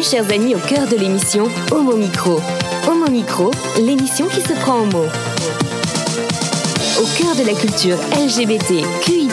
[0.00, 2.40] Bienvenue, chers amis, au cœur de l'émission Homo Micro.
[2.88, 5.06] Homo Micro, l'émission qui se prend au mot.
[6.98, 9.28] Au cœur de la culture LGBT, QI,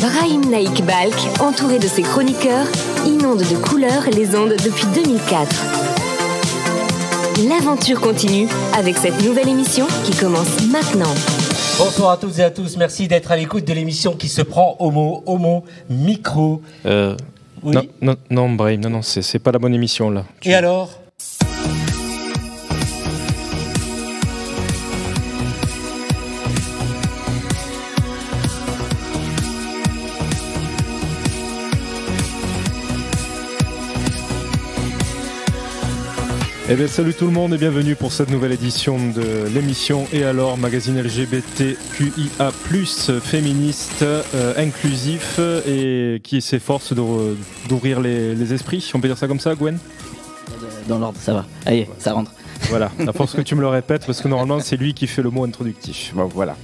[0.00, 2.66] Brahim Naik Balk, entouré de ses chroniqueurs,
[3.06, 5.56] inonde de couleurs les ondes depuis 2004.
[7.48, 11.14] L'aventure continue avec cette nouvelle émission qui commence maintenant.
[11.78, 14.76] Bonsoir à toutes et à tous, merci d'être à l'écoute de l'émission qui se prend
[14.78, 16.62] Homo, Homo Micro.
[16.86, 17.16] Euh,
[17.62, 17.74] Oui.
[17.74, 20.24] Non, non, non, Brahim, non, non, c'est pas la bonne émission là.
[20.40, 20.97] Tu- Et alors?
[36.70, 40.22] Eh bien, salut tout le monde et bienvenue pour cette nouvelle édition de l'émission Et
[40.24, 42.50] alors, magazine LGBTQIA,
[43.22, 48.90] féministe, euh, inclusif et qui s'efforce d'ouvrir les, les esprits.
[48.92, 49.78] On peut dire ça comme ça, Gwen?
[50.88, 51.46] Dans l'ordre, ça va.
[51.64, 52.32] Allez, ça rentre.
[52.68, 55.22] Voilà, à force que tu me le répètes, parce que normalement c'est lui qui fait
[55.22, 56.12] le mot introductif.
[56.14, 56.54] Bon, voilà.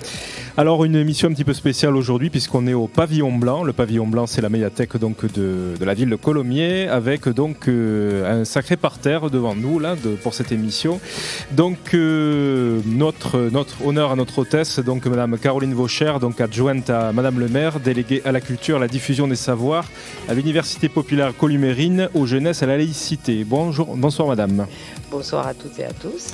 [0.57, 3.65] Alors une émission un petit peu spéciale aujourd'hui puisqu'on est au Pavillon Blanc.
[3.65, 7.67] Le Pavillon Blanc, c'est la médiathèque donc de, de la ville de Colomiers, avec donc
[7.67, 11.01] euh, un sacré parterre devant nous là pour cette émission.
[11.51, 17.13] Donc euh, notre notre honneur à notre hôtesse, donc Madame Caroline Vaucher, donc adjointe à
[17.13, 19.89] Madame le Maire, déléguée à la culture, à la diffusion des savoirs,
[20.29, 23.43] à l'Université populaire Columérine, aux jeunesses, à la laïcité.
[23.43, 24.69] Bonjour, bonsoir Madame.
[25.11, 26.33] Bonsoir à toutes et à tous.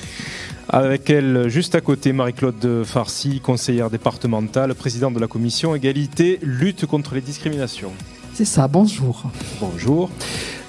[0.72, 6.86] Avec elle, juste à côté, Marie-Claude Farcy, conseillère départementale, présidente de la commission égalité, lutte
[6.86, 7.90] contre les discriminations.
[8.34, 9.24] C'est ça, bonjour.
[9.60, 10.10] Bonjour.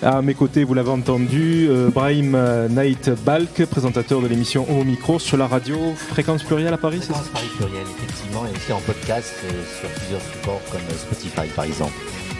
[0.02, 2.36] À mes côtés, vous l'avez entendu, euh, Brahim
[2.72, 7.14] Naït Balk, présentateur de l'émission Au Micro sur la radio Fréquence Plurielle à Paris, c'est
[7.14, 11.48] ça Fréquence Paris Pluriel, effectivement, et aussi en podcast euh, sur plusieurs supports comme Spotify
[11.56, 11.94] par exemple.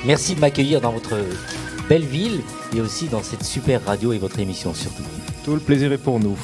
[0.04, 1.16] Merci de m'accueillir dans votre
[1.88, 2.42] belle ville
[2.76, 5.04] et aussi dans cette super radio et votre émission surtout.
[5.46, 6.38] Tout le plaisir est pour nous.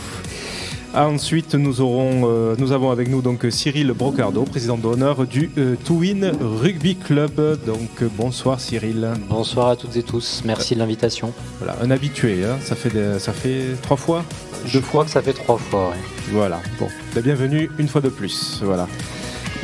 [0.98, 5.76] Ensuite, nous, aurons, euh, nous avons avec nous donc Cyril Brocardo, président d'honneur du euh,
[5.86, 7.60] Twin Rugby Club.
[7.68, 9.08] Donc euh, bonsoir Cyril.
[9.30, 11.34] Bonsoir à toutes et tous, merci de l'invitation.
[11.60, 12.58] Voilà, un habitué, hein.
[12.64, 14.24] ça, fait des- ça fait trois fois?
[14.66, 15.94] Je crois que ça fait trois fois.
[16.32, 18.60] Voilà, bon, la bienvenue une fois de plus.
[18.64, 18.88] Voilà.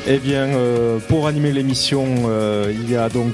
[0.05, 2.05] Eh bien, euh, pour animer l'émission,
[2.69, 3.33] il y a donc,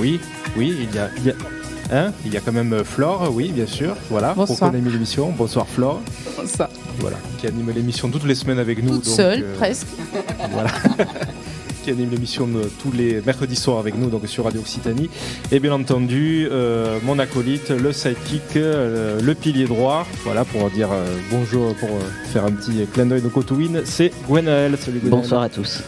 [0.00, 0.18] oui,
[0.56, 1.34] oui, il y a, il y a,
[1.92, 4.70] hein, il y a quand même euh, Flore, oui, bien sûr, voilà, pour Bonsoir.
[4.70, 5.30] qu'on anime l'émission.
[5.36, 6.00] Bonsoir Flore,
[6.46, 6.68] Ça.
[6.98, 8.96] voilà, qui anime l'émission toutes les semaines avec nous.
[8.96, 9.86] Toute donc, seule, euh, presque.
[10.52, 10.70] Voilà.
[11.84, 15.08] qui anime l'émission de- tous les mercredis soirs avec nous, donc sur Radio Occitanie.
[15.52, 20.90] Et bien entendu, euh, mon acolyte, le sidekick, euh, le pilier droit, voilà, pour dire
[20.92, 22.00] euh, bonjour, pour euh,
[22.32, 24.76] faire un petit clin d'œil de Cotouine, c'est Gwenaël.
[24.78, 25.22] Salut Gwenaël.
[25.22, 25.82] Bonsoir à tous.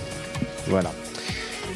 [0.68, 0.90] Voilà.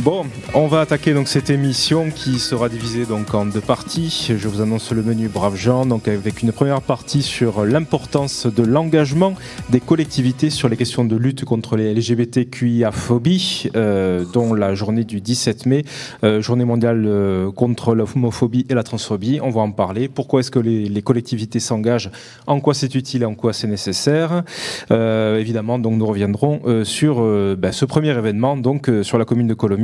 [0.00, 4.32] Bon, on va attaquer donc cette émission qui sera divisée en deux parties.
[4.37, 8.62] Je vous annonce le menu Brave Jean, donc avec une première partie sur l'importance de
[8.62, 9.34] l'engagement
[9.71, 15.21] des collectivités sur les questions de lutte contre les LGBTQIA-phobie, euh, dont la journée du
[15.21, 15.84] 17 mai,
[16.22, 19.41] euh, journée mondiale euh, contre l'homophobie et la transphobie.
[19.43, 20.09] On va en parler.
[20.09, 22.10] Pourquoi est-ce que les, collectivités s'engagent?
[22.47, 23.22] En quoi c'est utile?
[23.22, 24.43] Et en quoi c'est nécessaire?
[24.91, 27.22] Euh, Évidemment, donc nous reviendrons sur
[27.56, 28.56] ben, ce premier événement,
[29.03, 29.84] sur la commune de Colomiers.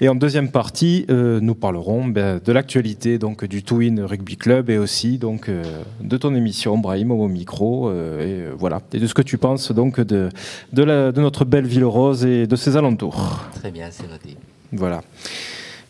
[0.00, 4.70] Et en deuxième partie, euh, nous parlerons ben, de l'actualité donc du Twin Rugby Club
[4.70, 5.62] et aussi donc euh,
[6.00, 9.72] de ton émission, Brahim, au micro, euh, et voilà, et de ce que tu penses
[9.72, 10.28] donc de
[10.72, 13.48] de, la, de notre belle ville rose et de ses alentours.
[13.54, 14.36] Très bien, c'est noté.
[14.72, 15.02] Voilà.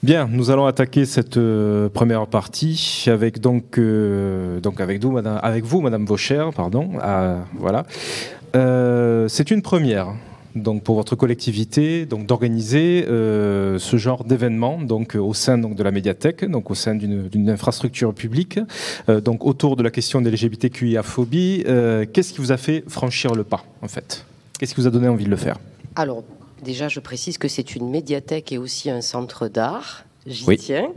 [0.02, 5.38] Bien, nous allons attaquer cette euh, première partie avec donc euh, donc avec vous, madame,
[5.42, 6.90] avec vous, madame Vaucher, pardon.
[7.58, 7.84] Voilà.
[9.28, 10.14] C'est une première.
[10.54, 15.76] Donc pour votre collectivité, donc d'organiser euh, ce genre d'événement, donc euh, au sein donc
[15.76, 18.58] de la médiathèque, donc au sein d'une infrastructure publique,
[19.08, 21.62] euh, donc autour de la question des LGBTQIA phobie.
[21.66, 24.24] Euh, Qu'est-ce qui vous a fait franchir le pas en fait?
[24.58, 25.58] Qu'est-ce qui vous a donné envie de le faire?
[25.94, 26.24] Alors,
[26.64, 30.04] déjà, je précise que c'est une médiathèque et aussi un centre d'art.
[30.26, 30.58] J'y Oui.
[30.58, 30.88] tiens.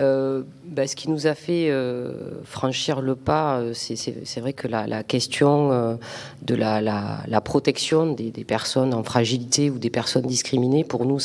[0.00, 4.66] Euh, bah, ce qui nous a fait euh, franchir le pas, euh, c'est- vrai que
[4.66, 5.94] la, la question euh,
[6.42, 11.04] de la, la- la protection des, des personnes en fragilité ou des personnes discriminées, pour
[11.04, 11.18] nous,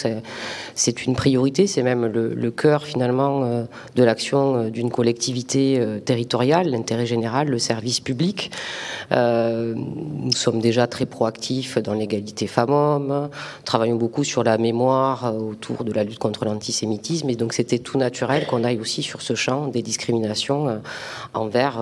[0.76, 1.66] c'est une priorité.
[1.66, 3.66] C'est même le, le cœur finalement
[3.96, 8.52] de l'action d'une collectivité territoriale, l'intérêt général, le service public.
[9.12, 13.30] Nous sommes déjà très proactifs dans l'égalité femmes-hommes,
[13.66, 17.17] travaillons beaucoup sur la mémoire autour de la lutte contre l'antisémitisme.
[17.26, 20.82] Militantisme et donc c'était tout naturel qu'on aille aussi sur ce champ des discriminations
[21.34, 21.80] envers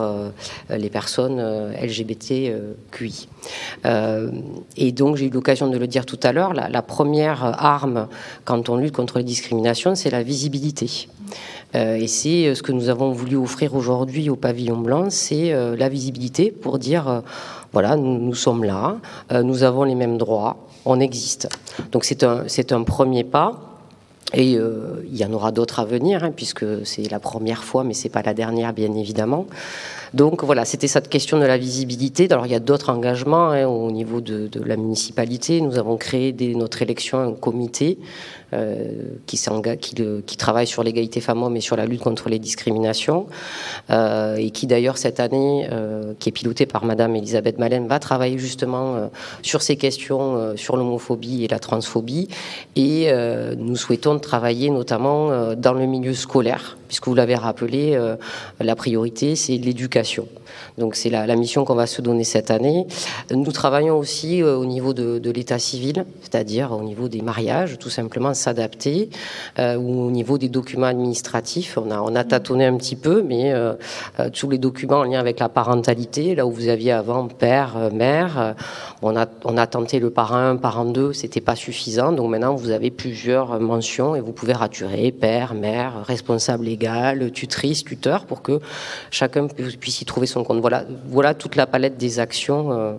[0.69, 1.39] les personnes
[1.81, 3.27] LGBTQI.
[4.77, 8.07] et donc j'ai eu l'occasion de le dire tout à l'heure, la, première arme
[8.43, 11.07] quand on lutte contre les discriminations, c'est la visibilité.
[11.73, 16.51] et c'est ce que nous avons voulu offrir aujourd'hui au pavillon blanc, c'est la visibilité
[16.51, 17.23] pour dire
[17.75, 18.95] voilà, nous, sommes là,
[19.33, 21.49] euh, nous avons les mêmes droits, on existe.
[21.91, 23.74] Donc c'est un premier pas.
[24.35, 27.83] Et euh, il y en aura d'autres à venir, hein, puisque c'est la première fois,
[27.83, 29.47] mais c'est pas la dernière, bien évidemment.
[30.15, 32.27] Donc voilà, c'était cette question de la visibilité.
[32.31, 35.59] Alors il y a d'autres engagements hein, au niveau de, la municipalité.
[35.59, 37.99] Nous avons créé dès notre élection un comité
[38.53, 38.85] euh,
[39.25, 39.37] qui,
[40.25, 43.25] qui, travaille sur l'égalité femmes-hommes et sur la lutte contre les discriminations,
[43.89, 47.99] euh, et qui d'ailleurs cette année, euh, qui est piloté par Madame Elisabeth Malène, va
[47.99, 49.09] travailler justement
[49.41, 52.29] sur ces questions, sur l'homophobie et la transphobie,
[52.77, 53.11] et
[53.57, 57.99] nous souhaitons travailler notamment dans le milieu scolaire, puisque vous l'avez rappelé,
[58.59, 60.27] la priorité c'est l'éducation.
[60.77, 62.85] Donc c'est la, mission qu'on va se donner cette année.
[63.31, 67.89] Nous travaillons aussi euh, au niveau de, l'état civil, c'est-à-dire au niveau des mariages, tout
[67.89, 69.09] simplement s'adapter,
[69.59, 71.77] euh, ou au niveau des documents administratifs.
[71.77, 73.73] On a, on a tâtonné un petit peu, mais euh,
[74.33, 78.55] tous les documents en lien avec la parentalité, là où vous aviez avant père, mère,
[79.01, 82.11] on a, on a tenté le parent 1, parent 2, c'était pas suffisant.
[82.11, 87.83] Donc maintenant, vous avez plusieurs mentions et vous pouvez raturer père, mère, responsable légal, tutrice,
[87.83, 88.59] tuteur, pour que
[89.11, 90.61] chacun puisse y trouver son compte.
[90.65, 92.71] Voilà, voilà toute la palette des actions.
[92.71, 92.95] Euh.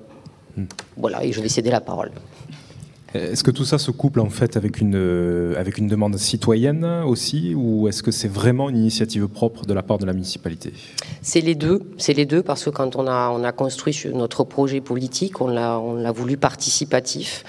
[0.96, 2.12] Voilà, et je vais céder la parole.
[3.12, 6.84] Est-ce que tout ça se couple en fait avec une, euh, avec une demande citoyenne
[6.84, 10.74] aussi, ou est-ce que c'est vraiment une initiative propre de la part de la municipalité?
[11.22, 14.44] C'est les deux, c'est les deux parce que quand on a, on a construit notre
[14.44, 17.42] projet politique, on l'a, on l'a voulu participatif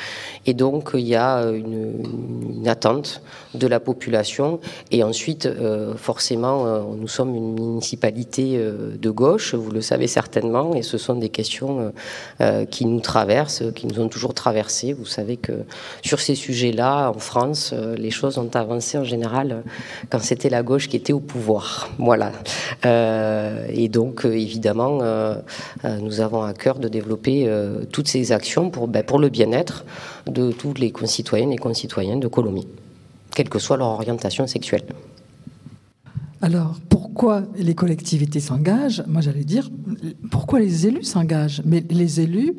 [0.48, 3.22] et donc, il y a une, attente
[3.58, 4.60] de la population.
[4.92, 10.74] Et ensuite, euh, forcément, euh, nous sommes une municipalité de gauche, vous le savez certainement,
[10.74, 11.94] et ce sont des questions
[12.70, 14.94] qui nous traversent, qui nous ont toujours traversés.
[14.94, 15.54] Vous savez que
[16.04, 19.64] sur ces sujets-là, en France, les choses ont avancé en général
[20.10, 21.90] quand c'était la gauche qui était au pouvoir.
[21.98, 22.32] Voilà.
[22.84, 25.00] et donc, évidemment,
[26.02, 27.50] nous avons à cœur de développer
[27.92, 29.86] toutes ces actions pour, ben, pour le bien-être
[30.26, 32.68] de tous les concitoyennes et concitoyens de Colombie,
[33.34, 34.84] quelle que soit leur orientation sexuelle.
[36.42, 39.04] Alors, pourquoi les collectivités s'engagent?
[39.08, 39.70] Moi, j'allais dire,
[40.30, 41.62] pourquoi les élus s'engagent?
[41.66, 42.54] Mais les élus,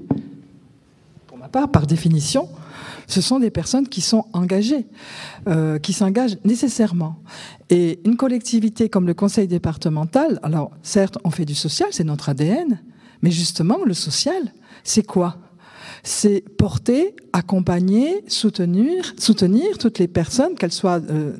[1.26, 2.48] pour ma part, par définition,
[3.06, 4.86] ce sont des personnes qui sont engagées,
[5.48, 7.16] euh, qui s'engagent nécessairement.
[7.70, 12.28] Et une collectivité comme le conseil départemental, alors certes, on fait du social, c'est notre
[12.28, 12.80] ADN,
[13.22, 14.52] mais justement, le social,
[14.84, 15.38] c'est quoi?
[16.02, 21.32] C'est porter, accompagner, soutenir, soutenir toutes les personnes, qu'elles soient euh,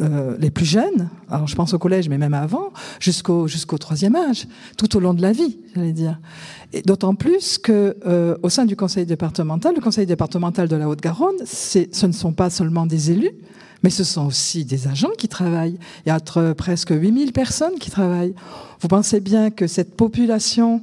[0.00, 4.14] euh, les plus jeunes, alors je pense au collège, mais même avant, jusqu'au jusqu'au troisième
[4.16, 4.46] âge,
[4.76, 6.18] tout au long de la vie, j'allais dire.
[6.72, 10.88] Et d'autant plus que euh, au sein du conseil départemental, le conseil départemental de la
[10.88, 13.32] Haute-Garonne, ce ne sont pas seulement des élus,
[13.82, 15.78] mais ce sont aussi des agents qui travaillent.
[16.04, 18.34] Il y a entre presque 8000 personnes qui travaillent.
[18.80, 20.82] Vous pensez bien que cette population,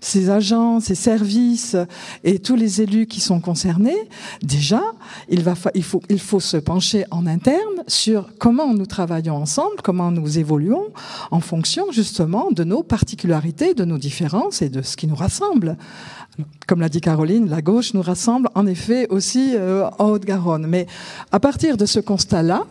[0.00, 1.76] ces agents, ces services
[2.22, 3.96] et tous les élus qui sont concernés,
[4.42, 4.82] déjà,
[5.30, 9.76] il, va il, faut, il faut se pencher en interne sur comment nous travaillons ensemble,
[9.82, 10.88] comment nous évoluons
[11.30, 15.78] en fonction justement de nos particularités, de nos différences et de ce qui nous rassemble.
[16.66, 20.66] Comme l'a dit Caroline, la gauche nous rassemble en effet aussi euh, en Haute-Garonne.
[20.66, 20.86] Mais
[21.32, 22.64] à partir de ce constat-là,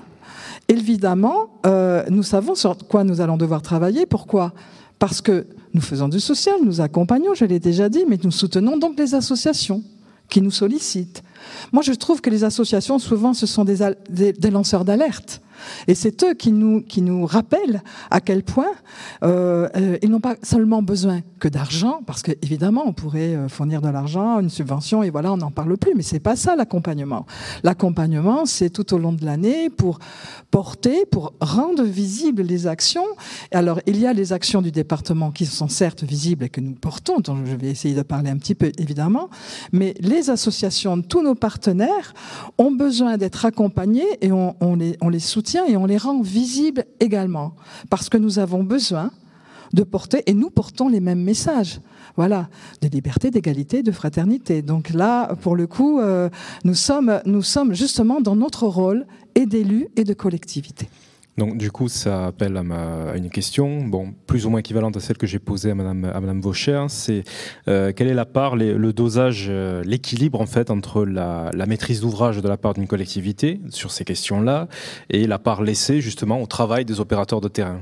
[0.68, 4.06] évidemment, euh, nous savons sur quoi nous allons devoir travailler.
[4.06, 4.54] Pourquoi?
[5.00, 8.78] Parce que nous faisons du social, nous accompagnons, je l'ai déjà dit, mais nous soutenons
[8.78, 9.84] donc les associations
[10.30, 11.24] qui nous sollicitent.
[11.72, 15.42] Moi, je trouve que les associations, souvent, ce sont des, lanceurs d'alerte.
[15.88, 18.70] Et c'est eux qui nous, qui nous rappellent à quel point
[19.24, 23.82] euh, euh, ils n'ont pas seulement besoin que d'argent, parce qu'évidemment, on pourrait euh, fournir
[23.82, 25.94] de l'argent, une subvention, et voilà, on n'en parle plus.
[25.96, 27.26] Mais c'est pas ça l'accompagnement.
[27.64, 29.98] L'accompagnement, c'est tout au long de l'année pour
[30.52, 33.06] porter, pour rendre visibles les actions.
[33.52, 36.74] Alors, il y a les actions du département qui sont certes visibles et que nous
[36.74, 39.30] portons, dont je vais essayer de parler un petit peu, évidemment,
[39.72, 42.14] mais les associations, tous nos partenaires
[42.58, 47.56] ont besoin d'être accompagnés et on, les, soutient et on les rend visibles également,
[47.90, 49.12] parce que nous avons besoin
[49.74, 51.82] de porter, et nous portons les mêmes messages,
[52.16, 52.48] voilà,
[52.82, 54.62] de liberté, d'égalité, de fraternité.
[54.62, 56.30] Donc là, pour le coup, euh,
[56.64, 60.90] nous, sommes, nous sommes justement dans notre rôle et d'élus et de collectivité.
[61.38, 65.00] Donc du coup, ça appelle à, ma, une question, bon, plus ou moins équivalente à
[65.00, 66.86] celle que j'ai posée à Madame, à Vaucher.
[66.90, 67.24] C'est
[67.68, 72.02] euh, quelle est la part, le dosage, euh, l'équilibre en fait entre la, la maîtrise
[72.02, 74.68] d'ouvrage de la part d'une collectivité sur ces questions-là
[75.12, 77.80] et la part laissée justement au travail des opérateurs de terrain?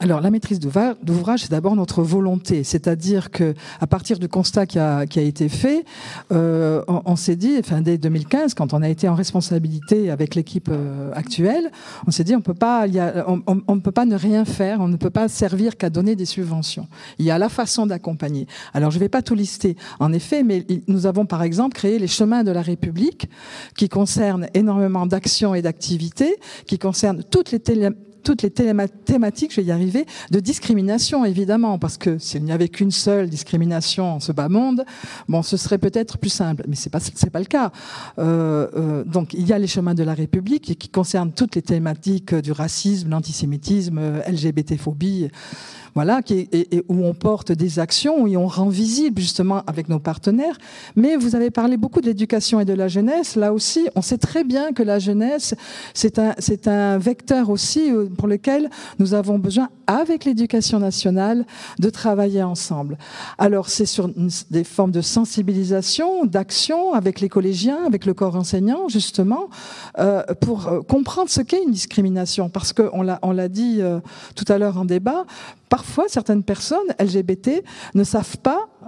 [0.00, 4.78] Alors la maîtrise d'ouvrage, c'est d'abord notre volonté, c'est-à-dire que à partir du constat qui
[4.78, 5.84] a, été fait,
[6.30, 10.68] euh, on, s'est dit, enfin dès 2015, quand on a été en responsabilité avec l'équipe
[10.70, 11.72] euh, actuelle,
[12.06, 15.76] on s'est dit on peut peut pas ne rien faire, on ne peut pas servir
[15.76, 16.86] qu'à donner des subventions.
[17.18, 18.46] Il y a la façon d'accompagner.
[18.74, 21.98] Alors je ne vais pas tout lister, en effet, mais nous avons par exemple créé
[21.98, 23.28] les chemins de la République,
[23.76, 26.36] qui concernent énormément d'actions et d'activités,
[26.66, 27.88] qui concernent toutes les télé
[28.22, 32.68] toutes les thématiques, je vais y arriver, de discrimination, évidemment, parce que s'il n'y avait
[32.68, 34.84] qu'une seule discrimination en ce bas monde,
[35.28, 37.72] bon, ce serait peut-être plus simple, mais c'est pas c'est pas le cas.
[38.18, 41.62] Euh, euh, donc, il y a les chemins de la République qui concernent toutes les
[41.62, 45.30] thématiques du racisme, l'antisémitisme, LGBT-phobie
[45.94, 50.56] voilà, et, où on porte des actions, où on rend visible justement avec nos partenaires.
[50.96, 53.36] Mais vous avez parlé beaucoup de l'éducation et de la jeunesse.
[53.36, 55.54] Là aussi, on sait très bien que la jeunesse,
[55.94, 61.46] c'est un, vecteur aussi euh, pour lequel nous avons besoin, avec l'éducation nationale,
[61.78, 62.98] de travailler ensemble.
[63.38, 64.10] Alors, c'est sur
[64.50, 69.48] des formes de sensibilisation, d'action avec les collégiens, avec le corps enseignant, justement,
[69.98, 72.48] euh, pour euh, comprendre ce qu'est une discrimination.
[72.48, 73.80] Parce qu'on l'a, on l'a dit
[74.34, 75.24] tout à l'heure en débat,
[75.78, 77.62] parfois certaines personnes LGBT
[77.94, 78.86] ne savent pas, euh,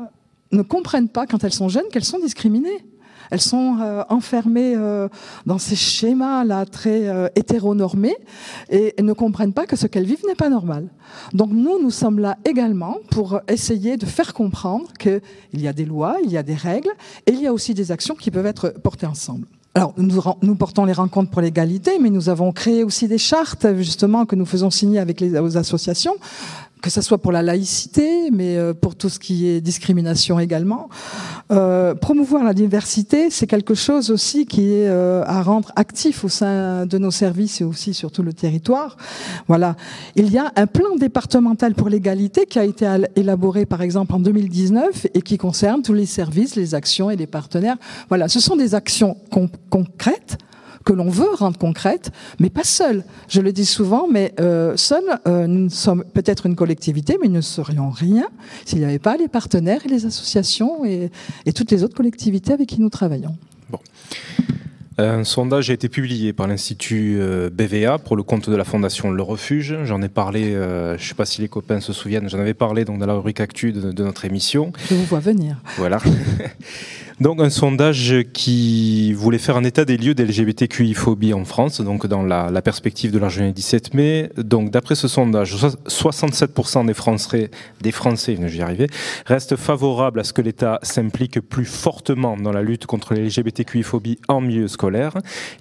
[0.50, 2.84] ne comprennent pas quand elles sont jeunes qu'elles sont discriminées.
[3.30, 5.08] Elles sont euh, enfermées euh,
[5.46, 8.16] dans ces schémas-là très hétéronormés
[8.70, 10.88] et, ne comprennent pas que ce qu'elles vivent n'est pas normal.
[11.32, 15.20] Donc nous, nous sommes là également pour essayer de faire comprendre qu'il
[15.54, 16.90] y a des lois, il y a des règles
[17.28, 19.46] et il y a aussi des actions qui peuvent être portées ensemble.
[19.76, 24.26] Alors, nous, portons les rencontres pour l'égalité, mais nous avons créé aussi des chartes, justement,
[24.26, 26.16] que nous faisons signer avec les associations,
[26.80, 30.88] que ce soit pour la laïcité, mais euh, pour tout ce qui est discrimination également.
[31.52, 36.28] Euh, promouvoir la diversité, c'est quelque chose aussi qui est euh, à rendre actif au
[36.28, 38.96] sein de nos services et aussi sur tout le territoire.
[39.48, 39.76] Voilà.
[40.16, 44.20] Il y a un plan départemental pour l'égalité qui a été élaboré par exemple en
[44.20, 47.76] 2019 et qui concerne tous les services, les actions et les partenaires.
[48.08, 48.28] Voilà.
[48.28, 49.16] Ce sont des actions
[49.70, 50.38] concrètes
[50.84, 53.04] que l'on veut rendre concrète, mais pas seul.
[53.28, 57.36] Je le dis souvent, mais euh, seul, euh, nous sommes peut-être une collectivité, mais nous
[57.36, 58.28] ne serions rien
[58.64, 61.10] s'il n'y avait pas les partenaires et les associations et,
[61.46, 63.36] et toutes les autres collectivités avec qui nous travaillons.
[63.68, 63.78] Bon.
[64.98, 69.10] Un sondage a été publié par l'Institut euh, BVA pour le compte de la Fondation
[69.10, 69.78] Le Refuge.
[69.84, 72.52] J'en ai parlé, euh, je ne sais pas si les copains se souviennent, j'en avais
[72.52, 74.72] parlé donc dans la rubrique Actu de, de notre émission.
[74.90, 75.56] Je vous vois venir.
[75.78, 75.98] Voilà.
[77.20, 82.06] Donc un sondage qui voulait faire un état des lieux des LGBTQI-phobie en France, donc
[82.06, 84.30] dans la, perspective de la journée 17 mai.
[84.38, 87.50] Donc d'après ce sondage, 67% des Français,
[87.82, 88.86] des Français, je vais y arriver,
[89.26, 94.18] restent favorables à ce que l'État s'implique plus fortement dans la lutte contre les LGBTQI-phobie
[94.28, 95.12] en milieu scolaire.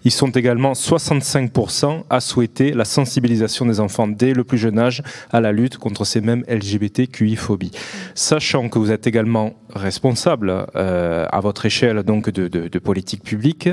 [0.05, 5.03] Ils sont également 65% à souhaiter la sensibilisation des enfants dès le plus jeune âge
[5.29, 7.71] à la lutte contre ces mêmes LGBTQI-phobie.
[8.15, 13.69] Sachant que vous êtes également responsable euh, à votre échelle donc de, politique publique.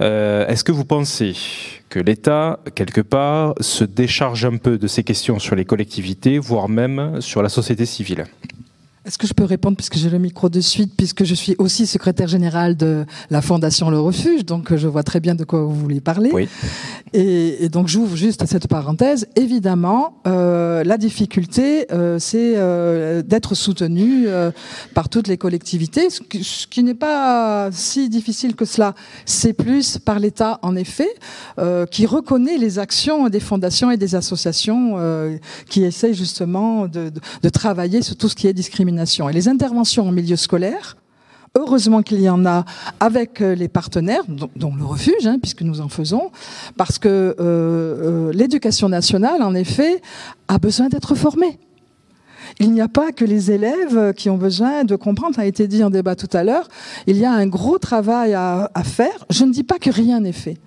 [0.00, 1.34] Euh, est-ce que vous pensez
[1.88, 6.68] que l'État, quelque part, se décharge un peu de ces questions sur les collectivités, voire
[6.68, 8.24] même sur la société civile?
[9.06, 11.86] Est-ce que je peux répondre puisque j'ai le micro de suite, puisque je suis aussi
[11.86, 15.74] secrétaire général de la Fondation Le Refuge, donc je vois très bien de quoi vous
[15.74, 16.30] voulez parler.
[16.32, 16.48] Oui.
[17.12, 19.26] Et, donc j'ouvre juste cette parenthèse.
[19.36, 24.50] Évidemment, euh, la difficulté, euh, c'est euh, d'être soutenu euh,
[24.94, 28.94] par toutes les collectivités, ce qui, qui n'est pas si difficile que cela.
[29.26, 31.10] C'est plus par l'État, en effet,
[31.58, 35.36] euh, qui reconnaît les actions des fondations et des associations euh,
[35.68, 39.48] qui essayent justement de, de, de travailler sur tout ce qui est discrimination et les
[39.48, 40.96] interventions en milieu scolaire,
[41.56, 42.64] heureusement qu'il y en a
[43.00, 46.30] avec euh, les partenaires, dont, le refuge, hein, puisque nous en faisons,
[46.76, 50.02] parce que euh, euh, l'éducation nationale, en effet,
[50.48, 51.58] a besoin d'être formée.
[52.60, 55.66] Il n'y a pas que les élèves qui ont besoin de comprendre, ça a été
[55.66, 56.68] dit en débat tout à l'heure,
[57.06, 59.24] il y a un gros travail à, faire.
[59.30, 60.58] Je ne dis pas que rien n'est fait.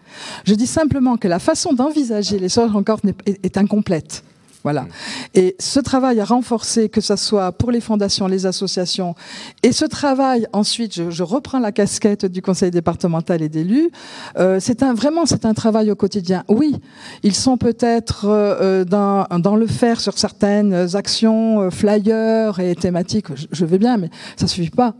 [0.44, 4.24] Je dis simplement que la façon d'envisager les choses encore est incomplète.
[4.68, 4.82] Voilà.
[4.82, 4.88] Mm.
[5.36, 9.16] Et ce travail a renforcé, que ce soit pour les fondations, les associations,
[9.64, 13.90] et ce travail, ensuite, je, reprends la casquette du conseil départemental et d'élus,
[14.38, 16.44] euh, c'est un, vraiment, c'est un travail au quotidien.
[16.50, 16.76] Oui,
[17.24, 23.28] ils sont peut-être euh, dans, dans, le faire sur certaines actions, euh, flyers et thématiques,
[23.36, 24.96] je, je, vais bien, mais ça suffit pas.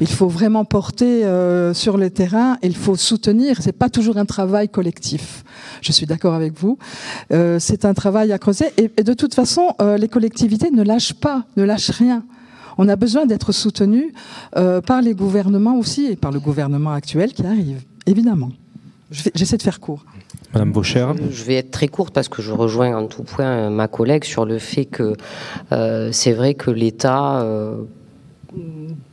[0.00, 3.56] Il faut vraiment porter euh, sur le terrain, il faut soutenir.
[3.60, 5.44] C'est pas toujours un travail collectif.
[5.80, 6.78] Je suis d'accord avec vous.
[7.32, 8.66] Euh, c'est un travail à creuser.
[8.78, 12.24] Et, et de toute façon, euh, les collectivités ne lâchent pas, ne lâchent rien.
[12.78, 14.12] On a besoin d'être soutenu
[14.56, 18.50] euh, par les gouvernements aussi et par le gouvernement actuel qui arrive, évidemment.
[19.10, 20.04] J'essaie de faire court.
[20.54, 21.06] Madame Vaucher.
[21.30, 24.44] Je vais être très courte parce que je rejoins en tout point ma collègue sur
[24.46, 25.14] le fait que
[25.72, 27.76] euh, c'est vrai que l'État euh,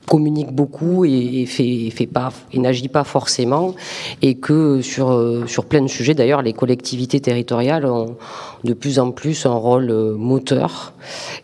[0.09, 3.75] communique beaucoup et, et fait, fait pas et n'agit pas forcément
[4.21, 8.17] et que sur euh, sur plein de sujets d'ailleurs les collectivités territoriales ont
[8.63, 10.93] de plus en plus un rôle euh, moteur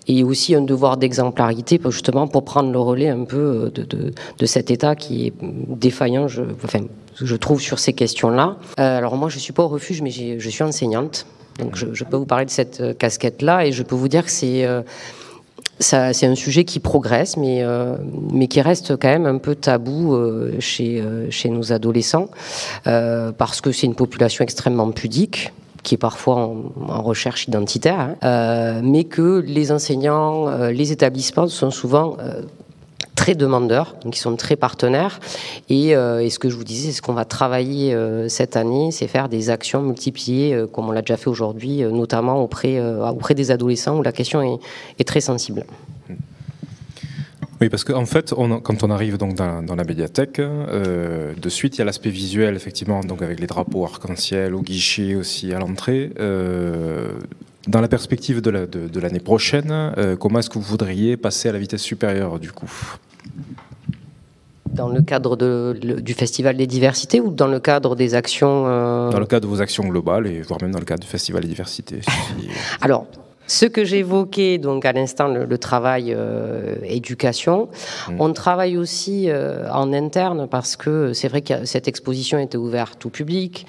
[0.08, 4.14] et aussi un devoir d'exemplarité justement pour prendre le relais un peu euh, de, de,
[4.40, 5.34] de cet État qui est
[5.86, 6.82] défaillant je, enfin,
[7.22, 8.58] je trouve sur ces questions-là.
[8.80, 11.28] Euh, alors moi je suis pas au refuge mais je suis enseignante
[11.60, 14.26] donc je, je peux vous parler de cette euh, casquette-là et je peux vous dire
[14.26, 14.82] que c'est euh,
[15.80, 17.96] c'est un sujet qui progresse, mais, euh,
[18.32, 22.30] mais qui reste quand même un peu tabou euh, chez, euh, chez nos adolescents,
[22.84, 25.54] parce que c'est une population extrêmement pudique
[25.84, 32.18] qui est parfois en, recherche identitaire, hein, mais que les enseignants, les établissements sont souvent
[33.16, 35.20] très demandeurs, donc ils sont très partenaires.
[35.70, 39.08] Et, euh, ce que je vous disais, ce qu'on va travailler euh, cette année, c'est
[39.08, 43.52] faire des actions multipliées, euh, comme on l'a déjà fait aujourd'hui, notamment auprès, auprès des
[43.52, 44.60] adolescents où la question
[45.00, 45.66] est, très sensible.
[47.62, 51.80] Oui, parce qu'en fait, on- quand on arrive donc dans, la médiathèque, de suite, il
[51.80, 56.12] y a l'aspect visuel, effectivement, donc avec les drapeaux arc-en-ciel au guichet aussi à l'entrée.
[57.68, 61.18] Dans la perspective de la- de- de l'année prochaine, euh, comment est-ce que vous voudriez
[61.18, 62.72] passer à la vitesse supérieure du coup?
[64.70, 68.66] Dans le cadre de- le- du Festival des diversités ou dans le cadre des actions
[68.68, 71.08] euh, Dans le cadre de vos actions globales et voire même dans le cadre du
[71.08, 72.10] Festival des diversités si-
[72.82, 73.06] Alors,
[73.48, 77.70] ce que j'évoquais donc à l'instant, le, le travail euh, éducation,
[78.10, 78.16] Mm.
[78.20, 83.06] on travaille aussi euh, en interne parce que c'est vrai que cette exposition était ouverte
[83.06, 83.66] au public.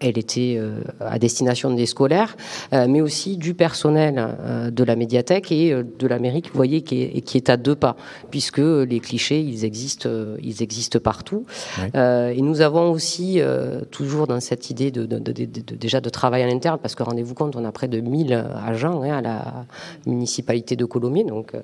[0.00, 2.36] Elle était euh, à destination des scolaires,
[2.72, 6.82] euh, mais aussi du personnel euh, de la médiathèque et euh, de l'Amérique, vous voyez,
[6.82, 7.96] qui est, qui est à deux pas,
[8.30, 10.08] puisque les clichés, ils existent,
[10.42, 11.44] ils existent partout.
[11.78, 11.84] Oui.
[11.94, 15.74] Euh, et nous avons aussi, euh, toujours dans cette idée de, de- de- de- de-
[15.76, 18.32] déjà de travail à l'interne, parce que rendez-vous compte, on a près de 1000
[18.66, 19.66] agents hein, à la
[20.06, 21.60] municipalité de Colomiers, donc euh,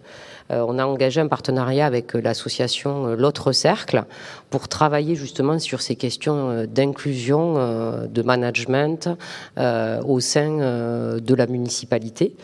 [0.50, 4.04] on a engagé un partenariat avec euh, l'association euh, L'autre Cercle
[4.50, 9.08] pour travailler justement sur ces questions euh, d'inclusion, euh, de management
[9.58, 12.34] euh, au sein euh, de la municipalité.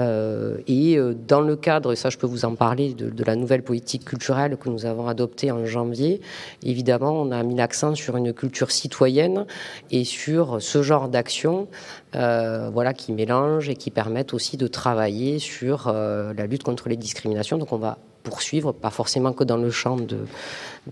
[0.00, 3.36] Euh, et euh, dans le cadre, et ça je peux vous en parler, de, la
[3.36, 6.20] nouvelle politique culturelle que nous avons adoptée en janvier,
[6.62, 9.46] évidemment on a mis l'accent sur une culture citoyenne
[9.90, 11.68] et sur ce genre d'actions
[12.16, 16.96] euh, voilà, qui mélangent et qui permettent aussi de travailler sur la lutte contre les
[16.96, 17.58] discriminations.
[17.58, 20.20] Donc on va poursuivre, pas forcément que dans le champ de,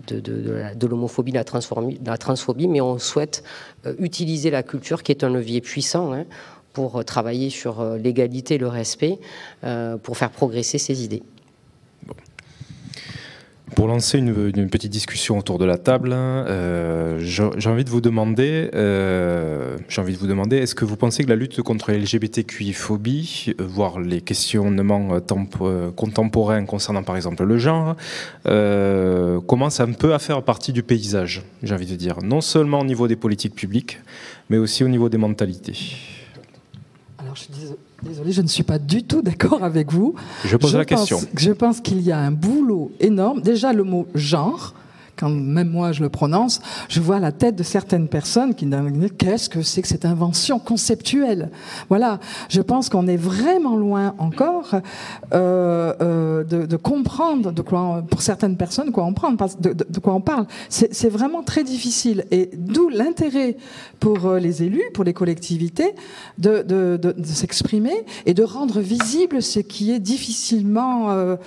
[0.07, 1.43] de, de, de la-
[2.17, 3.43] transphobie, mais on souhaite
[3.97, 6.25] utiliser la culture qui est un levier puissant hein,
[6.73, 9.19] pour euh, travailler sur euh, l'égalité le respect,
[9.63, 11.23] euh, pour faire progresser ces idées.
[13.75, 16.15] Pour lancer une, petite discussion autour de la table,
[17.19, 21.29] j'ai envie de vous demander, j'ai envie de vous demander, est-ce que vous pensez que
[21.29, 27.95] la lutte contre l'LGBTQI-phobie, voire les questionnements tempo- contemporains concernant par exemple le genre,
[29.47, 32.85] commence un peu à faire partie du paysage, j'ai envie de dire, non seulement au
[32.85, 33.97] niveau des politiques publiques,
[34.51, 35.97] mais aussi au niveau des mentalités?
[37.33, 40.13] Alors, je suis déso- désolée, je ne suis pas du tout d'accord avec vous.
[40.45, 41.19] Je pose je la question.
[41.35, 43.41] Je pense qu'il y a un boulot énorme.
[43.41, 44.75] Déjà, le mot genre,
[45.15, 49.13] quand même moi je le prononce, je vois la tête de certaines personnes qui disent
[49.17, 51.51] qu'est-ce que c'est que cette invention conceptuelle?
[51.89, 54.75] Voilà, je pense qu'on est vraiment loin encore
[55.33, 60.45] euh, euh, de, comprendre de quoi, pour certaines personnes, de, quoi on parle.
[60.69, 63.57] C'est vraiment très difficile, et d'où l'intérêt
[63.99, 65.93] pour euh, les élus, pour les collectivités,
[66.37, 71.37] de, s'exprimer et de rendre visible ce qui est difficilement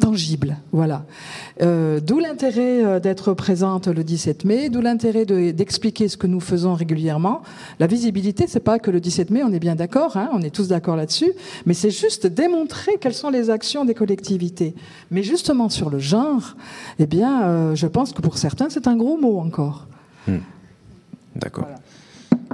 [0.00, 0.56] tangible.
[0.72, 1.04] Voilà.
[1.62, 6.26] Euh, d'où l'intérêt euh, d'être présente le 17 mai, d'où l'intérêt de- d'expliquer ce que
[6.26, 7.42] nous faisons régulièrement.
[7.78, 10.50] La visibilité, c'est pas que le 17 mai, on est bien d'accord, hein, on est
[10.54, 11.32] tous d'accord là-dessus,
[11.66, 14.74] mais c'est juste démontrer quelles sont les actions des collectivités.
[15.10, 16.56] Mais justement sur le genre,
[16.98, 19.86] eh bien, euh, je pense que pour certains, c'est un gros mot encore.
[21.36, 21.66] D'accord.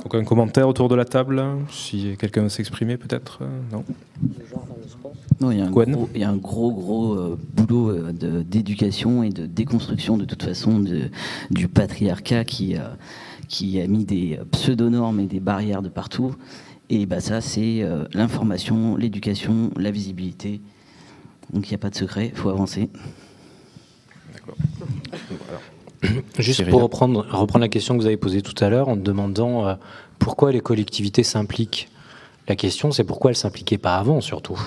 [0.02, 3.40] Donc un commentaire autour de la table, si quelqu'un veut s'exprimer peut-être
[3.72, 3.82] Non?
[5.40, 7.90] Non, il y a un Gwen gros, il y a un gros, gros euh, boulot
[7.90, 11.10] euh, de- d'éducation et de déconstruction de toute façon de-
[11.50, 12.80] du patriarcat qui, euh,
[13.48, 16.34] qui a mis des pseudo-normes et des barrières de partout.
[16.88, 20.60] Et bah, ça, c'est euh, l'information, l'éducation, la visibilité.
[21.52, 22.88] Donc il n'y a pas de secret, il faut avancer.
[26.38, 29.66] Juste pour reprendre, reprendre la question que vous avez posée tout à l'heure en demandant
[29.66, 29.74] euh,
[30.18, 31.88] pourquoi les collectivités s'impliquent.
[32.48, 34.60] La question, c'est pourquoi elles ne s'impliquaient pas avant, surtout.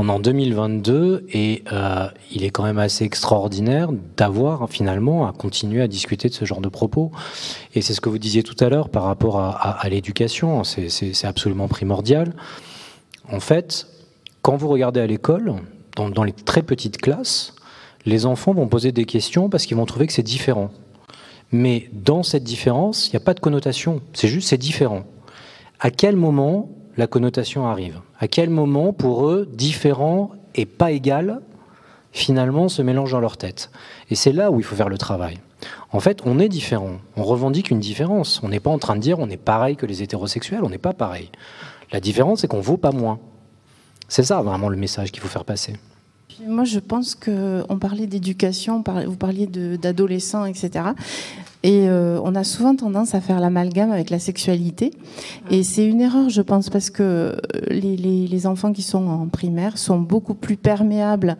[0.00, 5.32] On est en 2022 et euh, il est quand même assez extraordinaire d'avoir finalement à
[5.32, 7.10] continuer à discuter de ce genre de propos.
[7.74, 11.66] Et c'est ce que vous disiez tout à l'heure par rapport à, l'éducation, c'est absolument
[11.66, 12.32] primordial.
[13.30, 13.88] En fait,
[14.40, 15.54] quand vous regardez à l'école,
[15.96, 17.54] dans, dans les très petites classes,
[18.06, 20.70] les enfants vont poser des questions parce qu'ils vont trouver que c'est différent.
[21.50, 25.02] Mais dans cette différence, il n'y a pas de connotation, c'est juste c'est différent.
[25.80, 31.40] À quel moment la connotation arrive À quel moment, pour eux, différent et pas égal,
[32.12, 33.70] finalement, se mélange dans leur tête?
[34.10, 35.38] Et c'est là où il faut faire le travail.
[35.92, 38.40] En fait, on est différent, on revendique une différence.
[38.42, 40.76] On n'est pas en train de dire on est pareil que les hétérosexuels, on n'est
[40.76, 41.30] pas pareil.
[41.92, 43.18] La différence, c'est qu'on vaut pas moins.
[44.08, 45.74] C'est ça vraiment le message qu'il faut faire passer.
[46.46, 50.90] Moi, je pense qu'on parlait d'éducation, vous parliez d'adolescents, etc.
[51.64, 54.92] Et euh, on a souvent tendance à faire l'amalgame avec la sexualité.
[55.50, 57.36] Et c'est une erreur, je pense, parce que euh,
[57.68, 61.36] les, enfants qui sont en primaire sont beaucoup plus perméables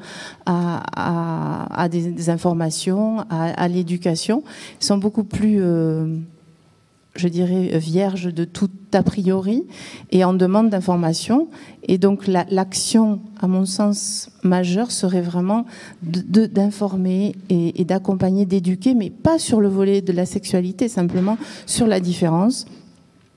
[0.47, 4.43] à, des, informations, à, l'éducation,
[4.81, 5.59] sont beaucoup plus...
[5.61, 6.17] Euh,
[7.19, 9.65] je dirais, vierge de tout a priori
[10.11, 11.49] et en demande d'information.
[11.83, 15.67] Et donc l'action, à mon sens, majeure serait vraiment
[16.03, 22.01] d'informer et d'accompagner, d'éduquer, mais pas sur le volet de la sexualité, simplement sur la
[22.01, 22.67] différence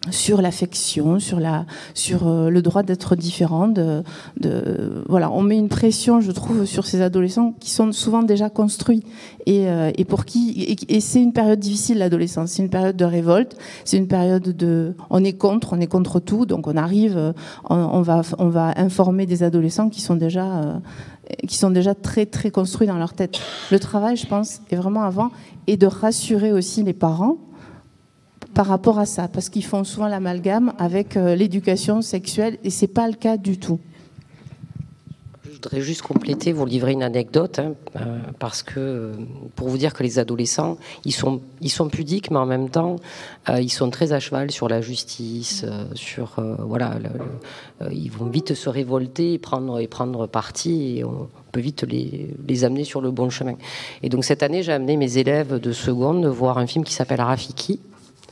[0.10, 3.68] sur l'affection, sur la, sur euh, le droit d'être différent.
[3.68, 4.02] De,
[4.40, 8.50] de, voilà, on met une pression, je trouve, sur ces adolescents qui sont souvent déjà
[8.50, 9.04] construits
[9.46, 12.52] et, euh, et pour qui et, c'est une période difficile l'adolescence.
[12.52, 13.56] C'est une période de révolte.
[13.86, 16.48] C'est une période de, on est contre, on est contre tout.
[16.48, 17.34] Donc on arrive,
[17.70, 20.80] on, va, on va informer des adolescents qui sont déjà euh,
[21.48, 23.40] qui sont déjà très très construits dans leur tête.
[23.72, 25.30] Le travail, je pense, est vraiment avant
[25.68, 27.38] et de rassurer aussi les parents
[28.54, 32.88] par rapport à ça, parce qu'ils font souvent l'amalgame avec euh, l'éducation sexuelle, et c'est
[32.88, 33.80] pas le cas du tout.
[35.44, 39.14] Je voudrais juste compléter, vous livrer une anecdote, hein, euh, parce que euh,
[39.56, 42.96] pour vous dire que les adolescents, ils sont, ils sont pudiques, mais en même temps,
[43.60, 46.96] ils sont très à cheval sur la justice, sur voilà,
[47.92, 52.36] ils vont vite se révolter et prendre et prendre parti, et on peut vite les,
[52.48, 53.56] les amener sur le bon chemin.
[54.04, 57.22] Et donc cette année, j'ai amené mes élèves de seconde voir un film qui s'appelle
[57.22, 57.80] Rafiki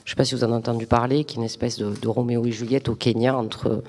[0.09, 2.07] je ne sais pas si vous en avez entendu parler, qui est une espèce de,
[2.07, 3.83] Roméo et Juliette au Kenya entre,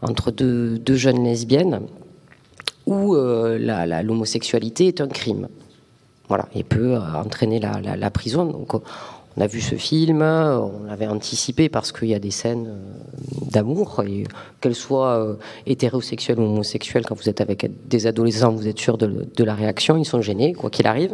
[0.00, 1.82] entre deux, jeunes lesbiennes,
[2.86, 3.58] où euh,
[4.02, 5.48] l'homosexualité est un crime.
[6.26, 8.46] Voilà, et peut euh, entraîner la, la, prison.
[8.46, 12.68] Donc, on a vu ce film, on l'avait anticipé parce qu'il y a des scènes
[12.68, 13.07] euh,
[13.58, 14.24] d'amour, et
[14.60, 15.34] qu'elles soient euh,
[15.66, 19.96] hétérosexuelles ou homosexuelles, quand vous êtes avec des adolescents, vous êtes sûr de, la réaction,
[19.96, 21.12] ils sont gênés, quoi qu'il arrive.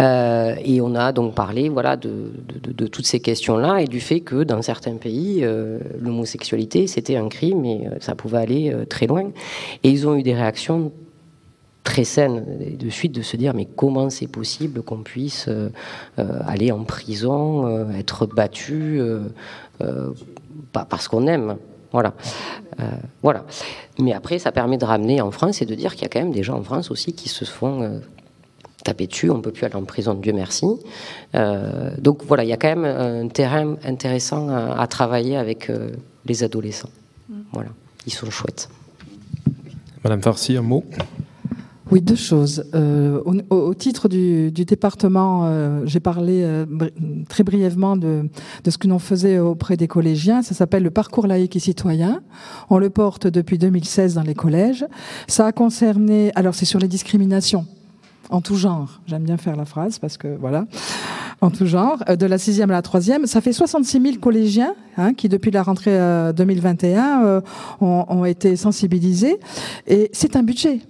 [0.00, 4.42] Euh, et on a donc parlé voilà, de, toutes ces questions-là et du fait que
[4.42, 5.44] dans certains pays,
[6.00, 9.30] l'homosexualité, c'était un crime et ça pouvait aller très loin.
[9.82, 10.92] Et ils ont eu des réactions
[11.84, 15.70] très saine de suite de se dire mais comment c'est possible qu'on puisse euh,
[16.18, 19.00] euh, aller en prison, euh, être battu
[20.72, 21.56] pas parce qu'on aime.
[21.92, 22.14] Voilà.
[23.20, 23.44] voilà.
[23.98, 26.20] Mais après, ça permet de ramener en France et de dire qu'il y a quand
[26.20, 28.00] même des gens en France aussi qui se font
[28.84, 29.28] taper dessus.
[29.28, 30.66] On ne peut plus aller en prison, Dieu merci.
[31.98, 35.68] donc voilà, il y a quand même un terrain intéressant à, travailler avec
[36.26, 36.90] les adolescents.
[37.28, 37.34] Mm.
[37.52, 37.70] Voilà,
[38.06, 38.68] ils sont chouettes.
[40.04, 40.84] Madame Farsi, un mot?
[41.90, 42.64] Oui, deux choses.
[42.74, 46.64] Euh, au, titre du, département, euh, j'ai parlé euh,
[47.28, 48.28] très brièvement de,
[48.68, 50.42] ce que l'on faisait auprès des collégiens.
[50.42, 52.22] Ça s'appelle le parcours laïque et citoyen.
[52.68, 54.86] On le porte depuis 2016 dans les collèges.
[55.26, 57.66] Ça a concerné, alors c'est sur les discriminations
[58.28, 59.00] en tout genre.
[59.08, 60.66] J'aime bien faire la phrase parce que voilà,
[61.40, 63.26] en tout genre, de la sixième à la troisième.
[63.26, 65.98] Ça fait 66 000 collégiens hein, qui, depuis la rentrée
[66.36, 67.42] 2021,
[67.80, 69.40] ont, ont été sensibilisés.
[69.88, 70.82] Et c'est un budget.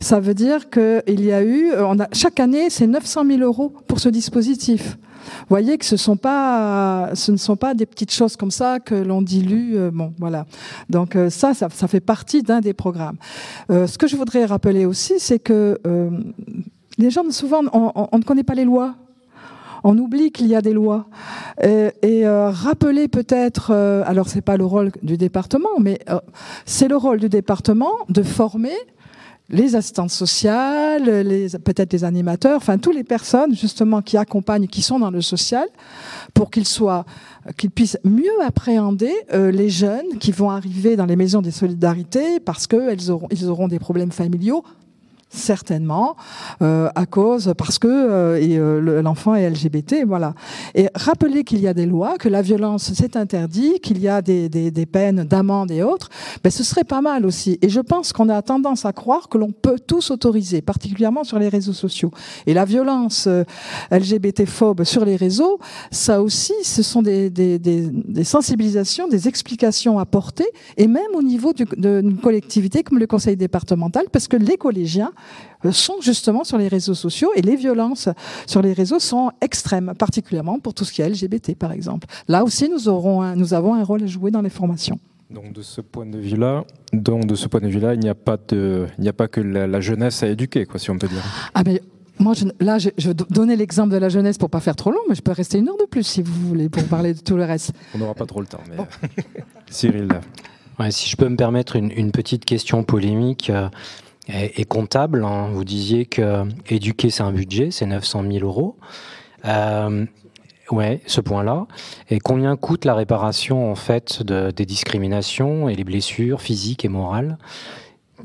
[0.00, 3.72] Ça veut dire qu'il y a eu, on a, chaque année, c'est 900 000 euros
[3.86, 4.96] pour ce dispositif.
[5.28, 8.80] Vous voyez que ce, sont pas, ce ne sont pas des petites choses comme ça
[8.80, 9.76] que l'on dilue.
[9.76, 10.46] Euh, bon, voilà.
[10.88, 13.16] Donc euh, ça, ça, fait partie d'un des programmes.
[13.70, 15.78] Euh, ce que je voudrais rappeler aussi, c'est que
[16.98, 18.94] les gens, souvent, on, ne connaît pas les lois.
[19.84, 21.06] On oublie qu'il y a des lois.
[21.62, 26.00] Et, et rappeler peut-être, alors c'est pas le rôle du département, mais
[26.64, 28.74] c'est le rôle du département de former
[29.50, 34.82] les assistantes sociales, les, peut-être les animateurs, enfin toutes les personnes justement qui accompagnent, qui
[34.82, 35.66] sont dans le social,
[36.34, 37.06] pour qu'ils soient,
[37.56, 42.40] qu'ils puissent mieux appréhender euh, les jeunes qui vont arriver dans les maisons des solidarités
[42.40, 44.64] parce qu'ils auront, ils auront des problèmes familiaux
[45.30, 46.16] certainement,
[46.62, 50.34] euh, à cause, parce que euh, euh, l'enfant est LGBT, voilà.
[50.74, 54.22] Et rappeler qu'il y a des lois, que la violence c'est interdit, qu'il y a
[54.22, 56.08] des, des, des peines d'amende et autres,
[56.42, 57.58] ben, ce serait pas mal aussi.
[57.62, 61.38] Et je pense qu'on a tendance à croire que l'on peut tous autoriser, particulièrement sur
[61.38, 62.10] les réseaux sociaux.
[62.46, 63.28] Et la violence
[63.90, 65.58] LGBT-phobe sur les réseaux,
[65.90, 71.22] ça aussi, ce sont des, des, des, sensibilisations, des explications à porter, et même au
[71.22, 75.17] niveau d'une collectivité comme le conseil départemental, parce que les collégiens euh,
[75.72, 78.08] sont justement sur les réseaux sociaux et les violences
[78.46, 82.06] sur les réseaux sont extrêmes, particulièrement pour tout ce qui est LGBT par exemple.
[82.28, 84.98] Là aussi, nous, aurons nous avons un rôle à jouer dans les formations.
[85.30, 88.14] Donc de ce point de vue-là, donc de ce point de vue-là, il n'y a
[88.14, 91.08] pas de, il n'y a pas que la, jeunesse à éduquer, quoi, si on peut
[91.08, 91.22] dire.
[91.52, 91.82] Ah mais
[92.18, 95.02] moi, je, là, je, je donnais l'exemple de la jeunesse pour pas faire trop long,
[95.08, 97.36] mais je peux rester une heure de plus si vous voulez pour parler de tout
[97.36, 97.72] le reste.
[97.94, 98.76] On n'aura pas trop le temps, mais
[99.70, 100.08] Cyril.
[100.80, 103.50] Ouais, si je peux me permettre une, une petite question polémique.
[103.50, 103.68] Euh,
[104.28, 105.24] et, comptable.
[105.24, 105.48] Hein.
[105.52, 108.76] Vous disiez que éduquer, c'est un budget, c'est 900 000 euros.
[109.44, 110.06] Euh,
[110.70, 111.66] ouais, ce point-là.
[112.10, 116.88] Et combien coûte la réparation en fait de, des discriminations et les blessures physiques et
[116.88, 117.38] morales,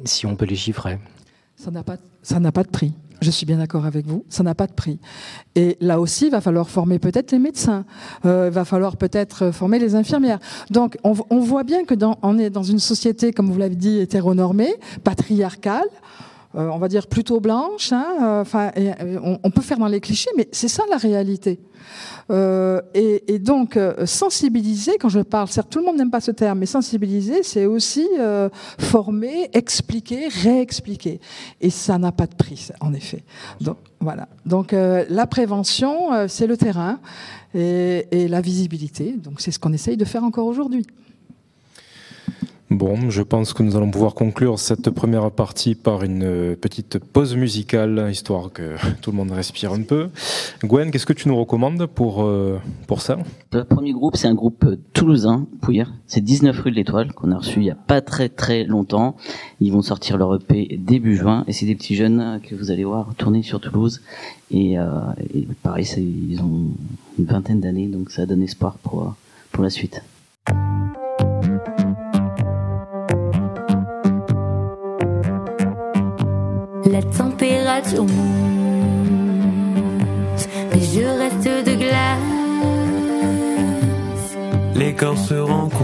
[0.05, 0.99] si on peut les chiffrer?
[1.55, 2.93] Ça n'a pas, ça n'a pas de prix.
[3.23, 4.99] Je suis bien d'accord avec vous, ça n'a pas de prix.
[5.55, 7.85] Et là aussi, il va falloir former peut-être les médecins,
[8.25, 10.39] euh, il va falloir peut-être former les infirmières.
[10.69, 14.75] Donc, on, voit bien que on est dans une société, comme vous l'avez dit, hétéronormée,
[15.03, 15.87] patriarcale.
[16.55, 17.91] Euh, on va dire plutôt blanche.
[17.91, 18.71] Hein, euh, enfin,
[19.43, 21.59] on, peut faire dans les clichés, mais c'est ça la réalité.
[22.29, 26.31] Euh, et, donc, euh, sensibiliser, quand je parle, certes, tout le monde n'aime pas ce
[26.31, 31.19] terme, mais sensibiliser, c'est aussi euh, former, expliquer, réexpliquer.
[31.59, 33.23] Et ça n'a pas de prix, en effet.
[33.59, 34.27] Donc, voilà.
[34.45, 36.99] Donc, la prévention, c'est le terrain
[37.55, 39.13] et, et la visibilité.
[39.13, 40.85] Donc, c'est ce qu'on essaye de faire encore aujourd'hui.
[42.69, 47.35] Bon, je pense que nous allons pouvoir conclure cette première partie par une petite pause
[47.35, 50.09] musicale, histoire que tout le monde respire un peu.
[50.63, 53.19] Gwen, qu'est-ce que tu nous recommandes pour, euh, pour ça?
[53.51, 55.93] Le premier groupe, c'est un groupe toulousain, Pouillère.
[56.07, 59.17] C'est 19 rue de l'Étoile, qu'on a reçu il n'y a pas très très longtemps.
[59.59, 62.85] Ils vont sortir leur EP début juin, et c'est des petits jeunes que vous allez
[62.85, 64.01] voir tourner sur Toulouse.
[64.51, 64.87] Et, euh,
[65.33, 66.71] et pareil, ils ont
[67.19, 69.15] une vingtaine d'années, donc ça donne espoir pour,
[69.51, 70.01] pour la suite.
[80.71, 82.19] Mais je reste de glace.
[84.75, 85.81] Les corps se rencontrent,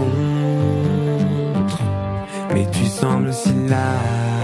[2.54, 4.39] mais tu sembles si lasse.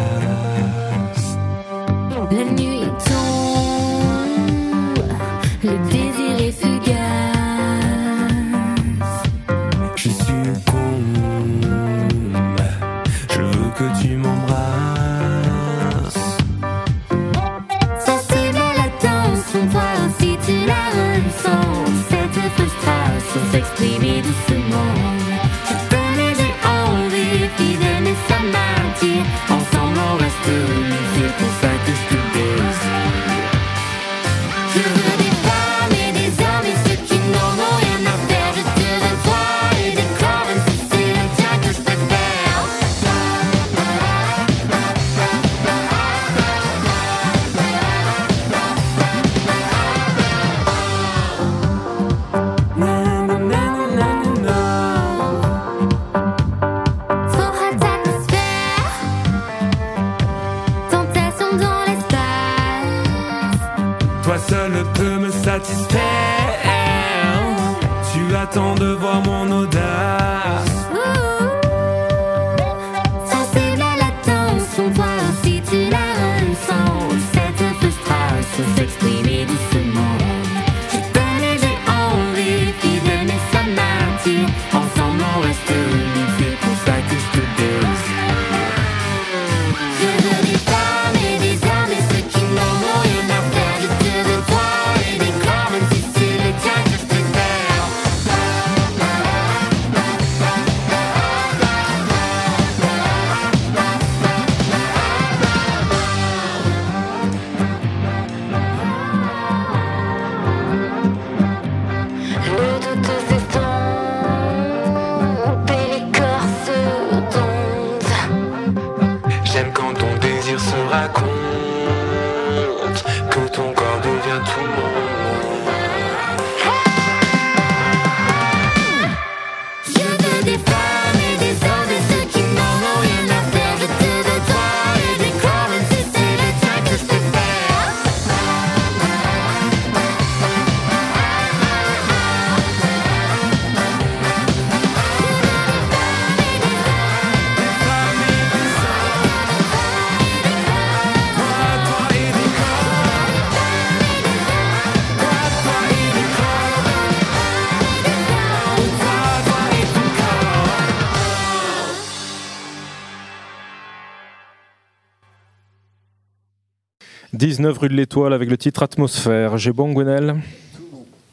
[167.57, 169.57] 19 rue de l'Étoile avec le titre Atmosphère.
[169.57, 170.43] J'ai bon, Gwenel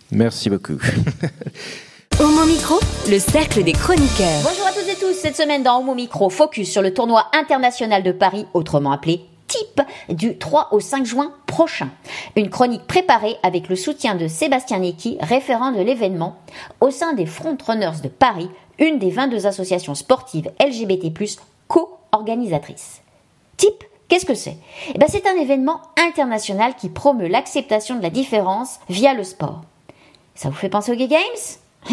[0.10, 0.78] Merci beaucoup.
[2.22, 4.42] Homo Micro, le cercle des chroniqueurs.
[4.42, 8.04] Bonjour à toutes et tous, cette semaine dans Homo Micro, focus sur le tournoi international
[8.04, 11.90] de Paris, autrement appelé TIP, du 3 au 5 juin prochain.
[12.38, 16.38] Une chronique préparée avec le soutien de Sébastien Necki, référent de l'événement,
[16.80, 21.12] au sein des Frontrunners de Paris, une des 22 associations sportives LGBT+,
[21.68, 23.02] co-organisatrices.
[23.58, 23.84] TIP,
[24.14, 24.58] qu'est-ce que c'est?
[24.94, 29.62] Eh ben, c'est un événement international qui promeut l'acceptation de la différence via le sport.
[30.36, 31.20] Ça vous fait penser aux Gay Games?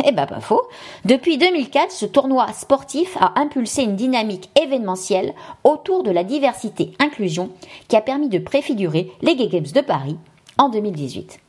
[0.05, 0.61] Eh ben pas faux.
[1.07, 7.51] Depuis 2004, ce tournoi sportif a impulsé une dynamique événementielle autour de la diversité inclusion
[7.89, 10.19] qui a permis de préfigurer les Gay Games de Paris
[10.59, 11.41] en 2018.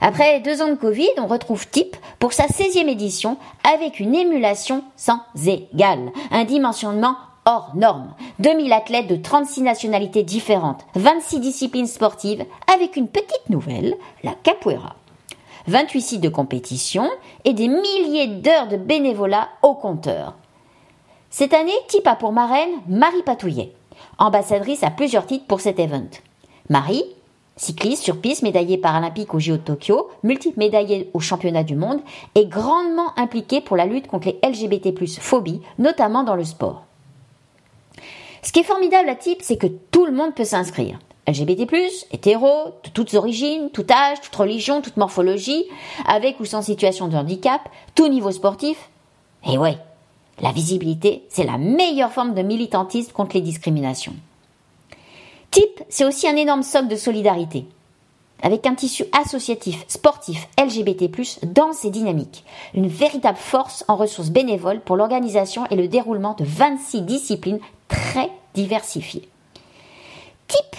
[0.00, 4.84] Après deux ans de Covid, on retrouve TIP pour sa 16e édition avec une émulation
[4.96, 7.16] sans égale, un dimensionnement
[7.48, 8.14] hors norme.
[8.40, 14.96] 2000 athlètes de 36 nationalités différentes, 26 disciplines sportives avec une petite nouvelle, la capoeira.
[15.66, 17.08] 28 sites de compétition
[17.44, 20.34] et des milliers d'heures de bénévolat au compteur.
[21.30, 23.72] Cette année, TIP a pour marraine Marie Patouillet,
[24.18, 26.08] ambassadrice à plusieurs titres pour cet event.
[26.68, 27.04] Marie,
[27.56, 32.00] cycliste sur piste, médaillée paralympique au JO de Tokyo, multiple médaillée au championnat du monde,
[32.34, 36.87] est grandement impliquée pour la lutte contre les LGBT+, phobies, notamment dans le sport.
[38.48, 40.98] Ce qui est formidable à TIP, c'est que tout le monde peut s'inscrire.
[41.26, 41.66] LGBT+,
[42.12, 42.48] hétéro,
[42.82, 45.66] de toutes origines, tout âge, toute religion, toute morphologie,
[46.06, 47.60] avec ou sans situation de handicap,
[47.94, 48.88] tout niveau sportif.
[49.46, 49.76] Et ouais,
[50.40, 54.14] la visibilité, c'est la meilleure forme de militantisme contre les discriminations.
[55.50, 57.66] TIP, c'est aussi un énorme socle de solidarité,
[58.42, 61.10] avec un tissu associatif, sportif, LGBT+,
[61.42, 66.46] dense et dynamique, une véritable force en ressources bénévoles pour l'organisation et le déroulement de
[66.46, 69.28] 26 disciplines très diversifiées.
[70.46, 70.76] TIP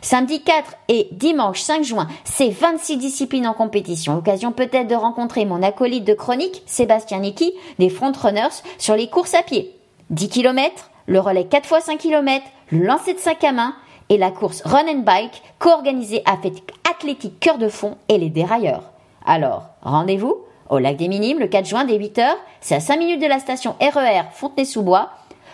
[0.00, 4.14] Samedi 4 et dimanche 5 juin, c'est 26 disciplines en compétition.
[4.14, 9.34] L'occasion peut-être de rencontrer mon acolyte de chronique, Sébastien Niki, des Frontrunners, sur les courses
[9.34, 9.74] à pied.
[10.10, 13.74] 10 km, le relais 4 x 5 km, le lancer de sac à main
[14.08, 16.54] et la course Run and Bike, co-organisée avec
[16.90, 18.90] Athlétique Cœur de Fond et les dérailleurs.
[19.24, 20.36] Alors, rendez-vous
[20.68, 22.26] au lac des Minimes le 4 juin dès 8h,
[22.60, 25.10] c'est à 5 minutes de la station RER Fontenay-sous-Bois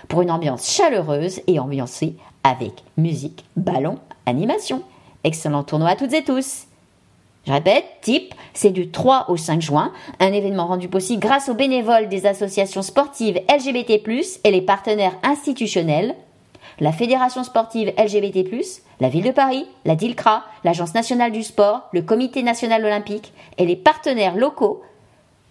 [0.09, 4.83] pour une ambiance chaleureuse et ambiancée avec musique, ballon, animation.
[5.25, 6.67] Excellent tournoi à toutes et tous.
[7.47, 11.55] Je répète, type, c'est du 3 au 5 juin, un événement rendu possible grâce aux
[11.55, 14.03] bénévoles des associations sportives LGBT+,
[14.45, 16.15] et les partenaires institutionnels,
[16.81, 18.45] la Fédération sportive LGBT+,
[19.01, 23.67] la Ville de Paris, la DILCRA, l'Agence nationale du sport, le Comité national olympique et
[23.67, 24.83] les partenaires locaux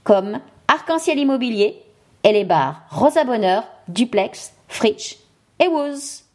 [0.04, 1.82] comme Arc-en-Ciel Immobilier
[2.24, 5.18] et les bars Rosa Bonheur, Duplex, Fritsch
[5.60, 6.27] et Woos.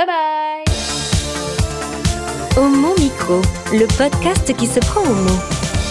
[0.00, 0.64] Bye bye
[2.56, 5.38] Homo Micro, le podcast qui se prend au mot.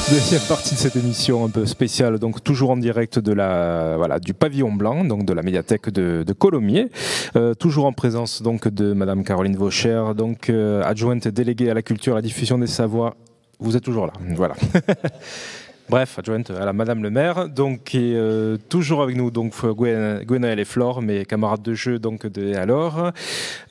[0.10, 4.18] Deuxième partie de cette émission un peu spéciale, donc toujours en direct de la, voilà,
[4.18, 6.90] du pavillon blanc, donc de la médiathèque de, de Colomiers,
[7.36, 11.84] Euh, toujours en présence donc de Madame Caroline Vaucher, donc euh, adjointe déléguée à la
[11.84, 13.16] culture et à la diffusion des savoirs.
[13.60, 14.56] Vous êtes toujours là, voilà.
[15.90, 19.54] Bref, adjointe à la Madame le maire, donc qui est euh, toujours avec nous, donc
[19.60, 23.12] Gwen, Gwenaël et Flore, mes camarades de jeu, donc de alors.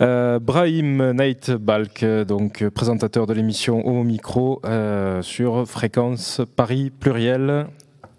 [0.00, 6.90] Euh, Brahim Knight Balk, donc euh, présentateur de l'émission Homo Micro euh, sur fréquence Paris
[6.90, 7.66] pluriel,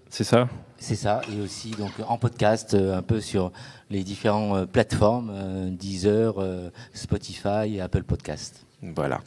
[0.10, 0.48] c'est ça?
[0.78, 3.52] C'est ça, et aussi donc en podcast, euh, un peu sur
[3.90, 8.66] les différentes euh, plateformes, euh, Deezer, euh, Spotify et Apple Podcast.
[8.82, 9.20] Voilà.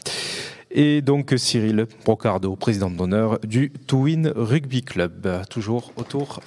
[0.74, 6.40] Et donc Cyril Brocardo, président d'honneur du Twin Rugby Club, toujours autour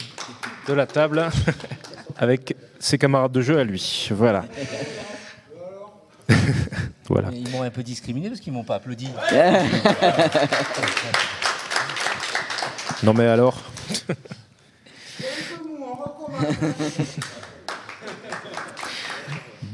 [0.67, 1.29] de la table
[2.17, 4.09] avec ses camarades de jeu à lui.
[4.11, 4.45] Voilà.
[7.07, 7.29] voilà.
[7.31, 9.09] Ils m'ont un peu discriminé parce qu'ils m'ont pas applaudi.
[13.03, 13.61] Non mais alors?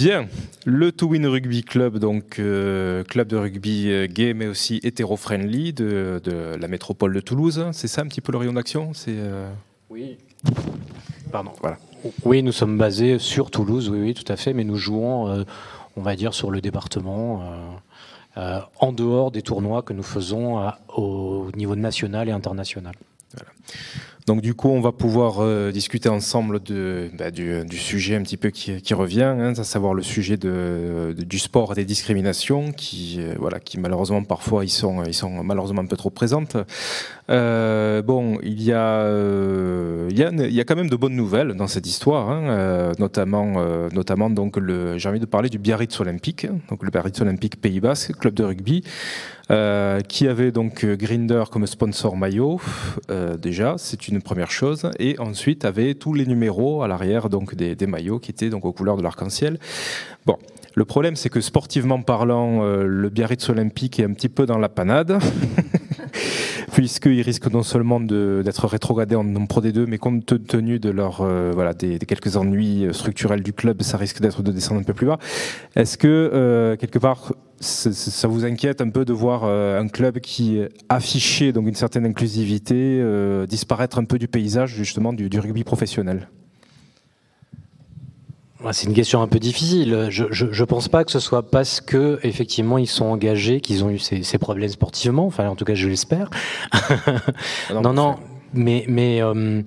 [0.04, 0.28] Bien,
[0.66, 5.74] le To Win Rugby Club, donc euh, club de rugby euh, gay mais aussi hétéro-friendly
[5.74, 7.68] de, de la métropole de Toulouse.
[7.72, 8.96] C'est ça un petit peu le rayon d'action?
[8.96, 9.48] C'est euh,
[9.92, 10.18] Oui.
[11.32, 11.78] Pardon, voilà.
[12.26, 15.44] Oui, nous sommes basés sur Toulouse, oui, oui, tout à fait, mais nous jouons, euh,
[15.96, 20.58] on va dire, sur le département, euh, euh, en dehors des tournois que nous faisons
[20.58, 22.96] à- au niveau national et international.
[24.28, 26.60] Donc du coup, on va pouvoir euh, discuter ensemble
[27.18, 31.72] bah, du, sujet un petit peu qui, revient, hein, à savoir le sujet du sport
[31.72, 35.88] et des discriminations, qui, euh, voilà, qui malheureusement parfois ils sont, ils sont malheureusement un
[35.88, 36.56] peu trop présentes.
[37.32, 41.68] Euh, bon, il y, a, euh, il, y a, quand même de bonnes nouvelles dans
[41.68, 45.98] cette histoire, hein, euh, notamment, euh, notamment donc le, j'ai envie de parler du Biarritz
[46.02, 48.84] Olympique, donc le Biarritz Olympique Pays Basque, club de rugby.
[49.50, 52.62] Euh, qui avait donc euh, Grinder comme sponsor maillot
[53.38, 57.76] déjà, c'est une première chose, et ensuite avait tous les numéros à l'arrière donc des,
[57.76, 59.60] des maillots qui étaient donc aux couleurs de l'arc-en-ciel.
[60.26, 60.38] Bon,
[60.74, 64.58] le problème c'est que sportivement parlant, euh, le Biarritz Olympique est un petit peu dans
[64.58, 65.20] la panade.
[66.72, 71.22] puisqu'ils risquent non seulement d'être rétrogradés en, en Pro D2, mais compte tenu de leur,
[71.22, 74.82] euh, voilà, des, des quelques ennuis euh, structurels du club, ça risque d'être de descendre
[74.82, 75.20] un peu plus bas.
[75.76, 80.60] Est-ce que, euh, quelque part, ça vous inquiète un peu de voir un club qui
[80.90, 83.06] affichait donc une certaine inclusivité
[83.48, 86.28] disparaître un peu du paysage justement du, rugby professionnel?
[88.72, 90.08] C'est une question un peu difficile.
[90.10, 93.84] Je, je, je pense pas que ce soit parce que effectivement ils sont engagés qu'ils
[93.84, 95.26] ont eu ces, ces problèmes sportivement.
[95.26, 96.30] Enfin, en tout cas, je l'espère.
[97.74, 98.16] non, non,
[98.54, 99.62] mais mais euh,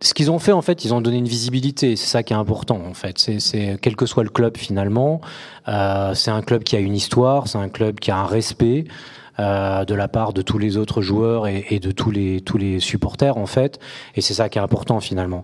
[0.00, 1.96] ce qu'ils ont fait, en fait, ils ont donné une visibilité.
[1.96, 3.18] C'est ça qui est important, en fait.
[3.18, 5.20] C'est, c'est quel que soit le club finalement,
[5.68, 8.84] euh, c'est un club qui a une histoire, c'est un club qui a un respect.
[9.38, 12.58] euh, de la part de tous les autres joueurs et, et de tous les tous
[12.58, 13.78] les supporters en fait
[14.14, 15.42] et c'est ça qui est important finalement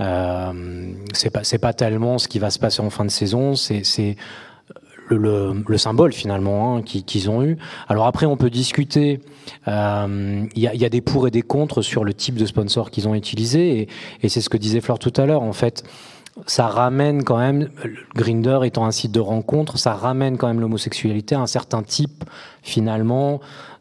[0.00, 4.16] euh, c'est pas pas tellement ce qui va se passer en fin de saison c'est
[5.08, 7.58] le, le, le symbole finalement hein, qui- qu'ils ont eu.
[7.88, 9.20] Alors après, on peut discuter.
[9.66, 12.46] euh, Il y, a, y a des pour et des contre sur le type de
[12.46, 13.88] sponsor qu'ils ont utilisé, et,
[14.22, 15.42] et c'est ce que disait Fleur tout à l'heure.
[15.42, 15.82] En fait,
[16.46, 17.70] ça ramène quand même
[18.14, 22.22] Grinder étant un site de rencontre, ça ramène quand même l'homosexualité à un certain type
[22.62, 23.40] finalement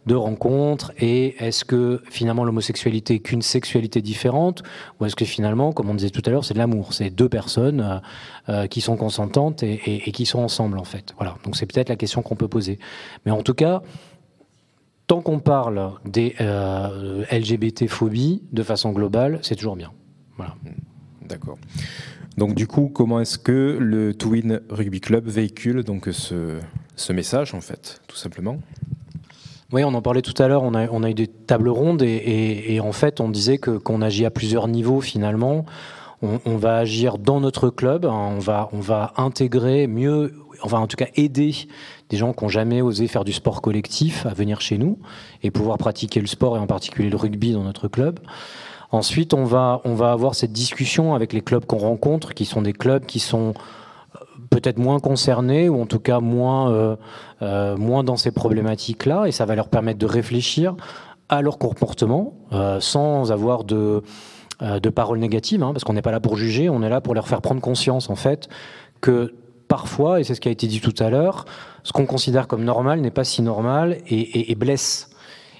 [0.10, 0.92] de rencontre.
[0.98, 4.64] Et est-ce que finalement l'homosexualité est qu'une sexualité différente,
[5.00, 7.30] ou est-ce que finalement, comme on disait tout à l'heure, c'est de l'amour, c'est deux
[7.30, 8.00] personnes euh,
[8.50, 11.14] euh, qui sont consentantes et, qui sont ensemble en fait.
[11.18, 11.38] Voilà.
[11.46, 12.80] Donc c'est peut-être la question qu'on peut poser.
[13.26, 13.84] Mais en tout cas,
[15.06, 19.92] tant qu'on parle des euh, LGBT-phobie de façon globale, c'est toujours bien.
[20.38, 20.56] Voilà.
[21.28, 21.60] D'accord.
[22.36, 27.62] Donc du coup, comment est-ce que le Twin Rugby Club véhicule donc ce message en
[27.62, 28.58] fait, tout simplement?
[29.72, 32.92] Oui, on en parlait tout à l'heure, on a, eu des tables rondes et, en
[32.92, 35.66] fait on disait que qu'on agit à plusieurs niveaux finalement.
[36.22, 38.38] On, va agir dans notre club, hein,
[38.74, 41.56] on, va, intégrer mieux, on va en tout cas aider
[42.10, 45.00] des gens qui n'ont jamais osé faire du sport collectif à venir chez nous
[45.44, 48.20] et pouvoir pratiquer le sport et en particulier le rugby dans notre club.
[48.92, 53.06] Ensuite, on va, avoir cette discussion avec les clubs qu'on rencontre, qui sont des clubs
[53.06, 53.54] qui sont
[54.50, 56.96] peut-être moins concernés ou en tout cas moins, euh,
[57.42, 60.76] euh, moins dans ces problématiques-là, et ça va leur permettre de réfléchir
[61.30, 64.02] à leur comportement euh, sans avoir de,
[64.62, 67.02] euh, de paroles négatives, hein, parce qu'on n'est pas là pour juger, on est là
[67.02, 68.50] pour leur faire prendre conscience en fait
[69.02, 69.36] que
[69.68, 71.46] parfois, et c'est ce qui a été dit tout à l'heure,
[71.84, 75.12] ce qu'on considère comme normal n'est pas si normal et, et- et blesse.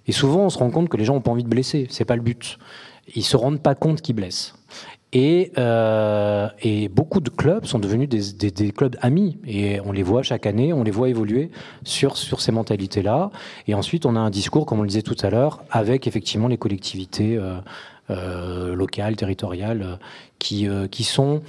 [0.08, 2.06] Et souvent, on se rend compte que les gens n'ont pas envie de blesser, c'est
[2.06, 2.58] pas le but.
[3.16, 4.56] Ils se rendent pas compte qu'ils blessent.
[5.12, 9.40] Et, euh, et beaucoup de clubs sont devenus des, des- des clubs amis.
[9.48, 11.50] Et on les voit chaque année, on les voit évoluer
[11.84, 13.32] sur, sur ces mentalités-là.
[13.68, 16.48] Et ensuite, on a un discours, comme on le disait tout à l'heure, avec effectivement
[16.48, 17.56] les collectivités euh,
[18.12, 19.96] euh, locales, territoriales, euh,
[20.38, 21.42] qui, euh, qui sont...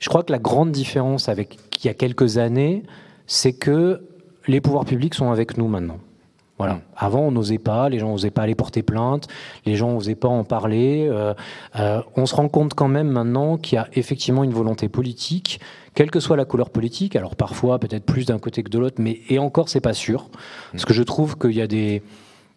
[0.00, 2.82] Je crois que la grande différence avec il y a quelques années,
[3.28, 4.02] c'est que
[4.48, 5.98] les pouvoirs publics sont avec nous maintenant.
[6.58, 6.80] Voilà.
[6.96, 9.28] Avant, on n'osait pas, les gens n'osaient pas aller porter plainte,
[9.66, 11.06] les gens n'osaient pas en parler.
[11.10, 11.34] euh,
[11.78, 15.60] euh, on se rend compte quand même maintenant qu'il y a effectivement une volonté politique,
[15.94, 17.14] quelle que soit la couleur politique.
[17.14, 20.30] Alors parfois, peut-être plus d'un côté que de l'autre, mais et encore, c'est pas sûr,
[20.72, 22.02] parce que je trouve qu'il y a des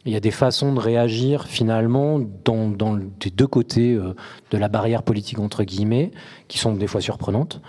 [0.05, 4.15] il Il y a des façons de réagir finalement dans, dans les deux côtés euh,
[4.49, 6.11] de la barrière politique entre guillemets,
[6.47, 7.59] qui sont des fois surprenantes.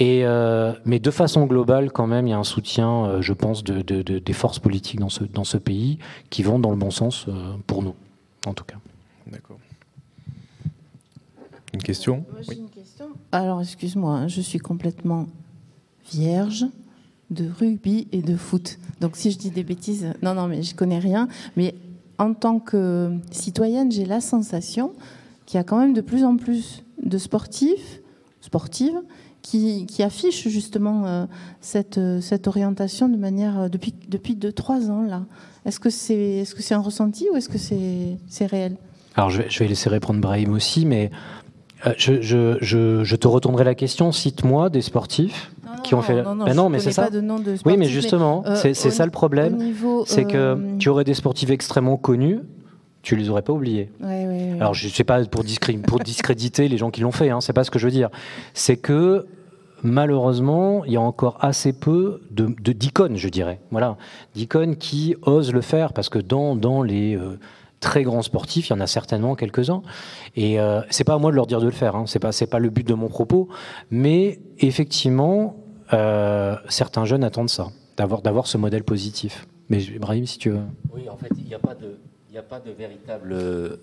[0.00, 3.34] Et, euh, mais de façon globale, quand même, il y a un soutien, euh, je
[3.34, 5.98] pense, de, de- de- des forces politiques dans ce, dans ce pays
[6.30, 7.32] qui vont dans le bon sens euh,
[7.66, 7.94] pour nous,
[8.46, 8.76] en tout cas.
[9.30, 9.58] D'accord.
[11.74, 12.24] Une question?
[12.32, 13.06] Moi, j'ai une question.
[13.30, 15.26] Alors, excuse-moi, hein, je suis complètement
[16.10, 16.64] vierge
[17.30, 18.78] de rugby et de foot.
[19.00, 21.28] Donc, si je dis des bêtises, non, non, mais je connais rien.
[21.56, 21.74] Mais
[22.18, 24.92] en tant que citoyenne, j'ai la sensation
[25.46, 28.00] qu'il y a quand même de plus en plus de sportifs,
[28.40, 28.98] sportives,
[29.42, 31.26] qui, qui affichent justement euh,
[31.60, 35.22] cette, euh, cette orientation de manière euh, depuis depuis deux trois ans là.
[35.66, 38.76] Est-ce que c'est est-ce que c'est un ressenti ou est-ce que c'est c'est réel?
[39.16, 41.10] Alors, je vais, je vais laisser répondre Brahim aussi, mais
[41.86, 44.12] euh, je, je- je- te retournerai la question.
[44.12, 45.50] Cite-moi des sportifs
[45.82, 46.22] qui ont fait.
[46.22, 47.02] non, non, Ben je non, mais c'est ça.
[47.04, 49.58] pas de nom de oui, mais justement, c'est ça le problème.
[50.06, 52.38] C'est que tu aurais des sportifs extrêmement connus,
[53.02, 53.90] tu les aurais pas oubliés.
[54.00, 54.56] Ouais, ouais, ouais.
[54.60, 57.70] Alors, je sais pas pour, discréditer les gens qui l'ont fait, hein, c'est pas ce
[57.70, 58.10] que je veux dire.
[58.54, 59.26] C'est que
[59.82, 63.60] malheureusement, il y a encore assez peu de de- d'icônes, je dirais.
[63.70, 63.96] Voilà,
[64.34, 67.38] d'icônes qui osent le faire parce que dans, dans les euh,
[67.80, 69.82] très grands sportifs, il y en a certainement quelques-uns.
[70.36, 71.96] Et euh, c'est pas à moi de leur dire de le faire.
[71.96, 73.48] Hein, c'est pas c'est pas le but de mon propos,
[73.90, 75.56] mais effectivement,
[75.92, 79.46] euh, certains jeunes attendent ça, d'avoir d'avoir ce modèle positif.
[79.70, 80.60] Mais Ibrahim, si tu veux.
[80.94, 81.98] Oui, en fait, il n'y a pas de.
[82.30, 83.36] Il n'y a pas de véritable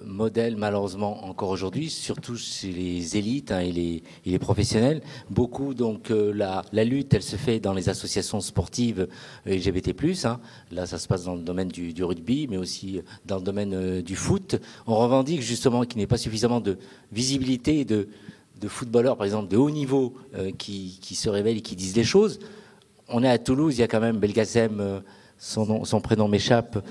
[0.05, 5.01] modèle, malheureusement, encore aujourd'hui, surtout chez les élites hein, et, les, professionnels.
[5.29, 9.09] Beaucoup, donc, euh, la, lutte, elle se fait dans les associations sportives
[9.45, 9.93] LGBT+.
[10.23, 10.39] Hein.
[10.71, 14.01] Là, ça se passe dans le domaine du, rugby, mais aussi dans le domaine euh,
[14.01, 14.55] du foot.
[14.85, 16.77] On revendique justement qu'il n'y ait pas suffisamment de
[17.11, 18.07] visibilité de,
[18.65, 22.39] footballeurs, par exemple, de haut niveau, euh, qui, se révèlent et qui disent les choses.
[23.09, 25.01] On est à Toulouse, il y a quand même Belgacem,
[25.37, 26.81] son, nom- son prénom m'échappe.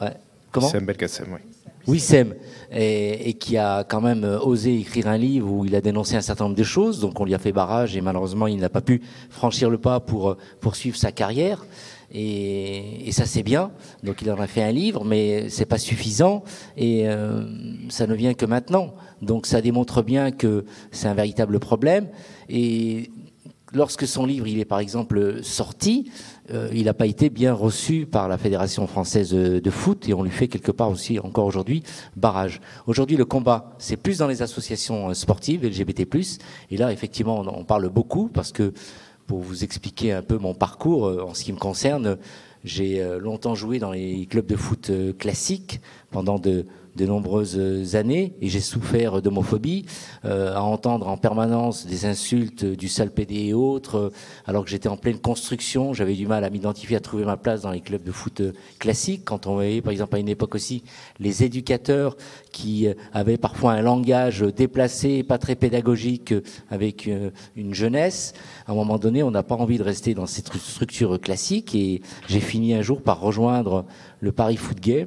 [0.00, 0.16] Ouais.
[0.50, 1.40] Comment C'est un bel Kassem, oui.
[1.86, 2.34] Wissem,
[2.70, 6.16] et, et qui a quand même euh, osé écrire un livre où il a dénoncé
[6.16, 7.00] un certain nombre de choses.
[7.00, 9.98] Donc on lui a fait barrage et malheureusement il n'a pas pu franchir le pas
[9.98, 11.64] pour euh, poursuivre sa carrière.
[12.12, 13.70] Et, et ça c'est bien.
[14.02, 16.44] Donc il en a fait un livre, mais c'est pas suffisant
[16.76, 17.44] et euh,
[17.88, 18.92] ça ne vient que maintenant.
[19.22, 22.08] Donc ça démontre bien que c'est un véritable problème.
[22.50, 23.10] Et
[23.72, 26.10] lorsque son livre il est par exemple sorti,
[26.52, 30.22] euh, il n'a pas été bien reçu par la Fédération française de, foot et on
[30.22, 31.82] lui fait quelque part aussi encore aujourd'hui
[32.16, 32.60] barrage.
[32.86, 36.06] Aujourd'hui le combat c'est plus dans les associations euh, sportives LGBT+,
[36.70, 38.72] et là effectivement on parle beaucoup parce que
[39.26, 42.16] pour vous expliquer un peu mon parcours euh, en ce qui me concerne,
[42.64, 46.66] j'ai longtemps joué dans les clubs de foot classiques pendant de,
[46.98, 49.86] de nombreuses années et j'ai souffert d'homophobie,
[50.24, 54.12] euh, à entendre en permanence des insultes du sale PD et autres, euh,
[54.46, 57.62] alors que j'étais en pleine construction, j'avais du mal à m'identifier, à trouver ma place
[57.62, 59.22] dans les clubs de foot euh, classiques.
[59.24, 60.82] Quand on voyait, par exemple, à une époque aussi,
[61.20, 62.16] les éducateurs
[62.52, 66.34] qui avaient parfois un langage déplacé, pas très pédagogique,
[66.70, 67.08] avec
[67.56, 68.32] une jeunesse,
[68.66, 72.02] à un moment donné, on n'a pas envie de rester dans cette structure classique et
[72.26, 73.84] j'ai fini un jour par rejoindre
[74.20, 75.06] le Paris Foot Gay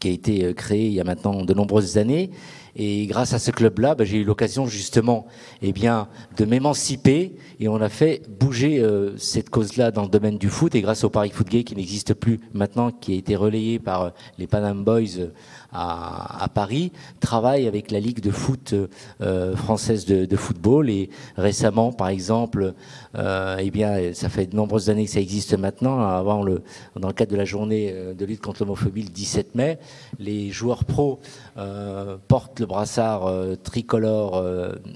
[0.00, 2.30] qui a été euh, créé il y a maintenant de nombreuses années.
[2.76, 5.26] Et grâce à ce club-là, bah, j'ai eu l'occasion justement
[5.60, 10.38] eh bien, de m'émanciper et on a fait bouger euh, cette cause-là dans le domaine
[10.38, 10.74] du foot.
[10.74, 14.02] Et grâce au Paris Foot Gay qui n'existe plus maintenant, qui a été relayé par
[14.02, 15.28] euh, les Panam Boys
[15.72, 18.74] à, Paris, travaille avec la Ligue de foot
[19.20, 20.90] euh, française de, football.
[20.90, 22.74] Et récemment, par exemple,
[23.16, 26.00] euh, eh bien, ça fait de nombreuses années que ça existe maintenant.
[26.00, 26.62] Avant le,
[26.96, 29.78] dans le cadre de la journée euh, de lutte contre l'homophobie le 17 mai,
[30.18, 31.20] les joueurs pros
[31.56, 33.30] euh, portent le brassard
[33.62, 34.44] tricolore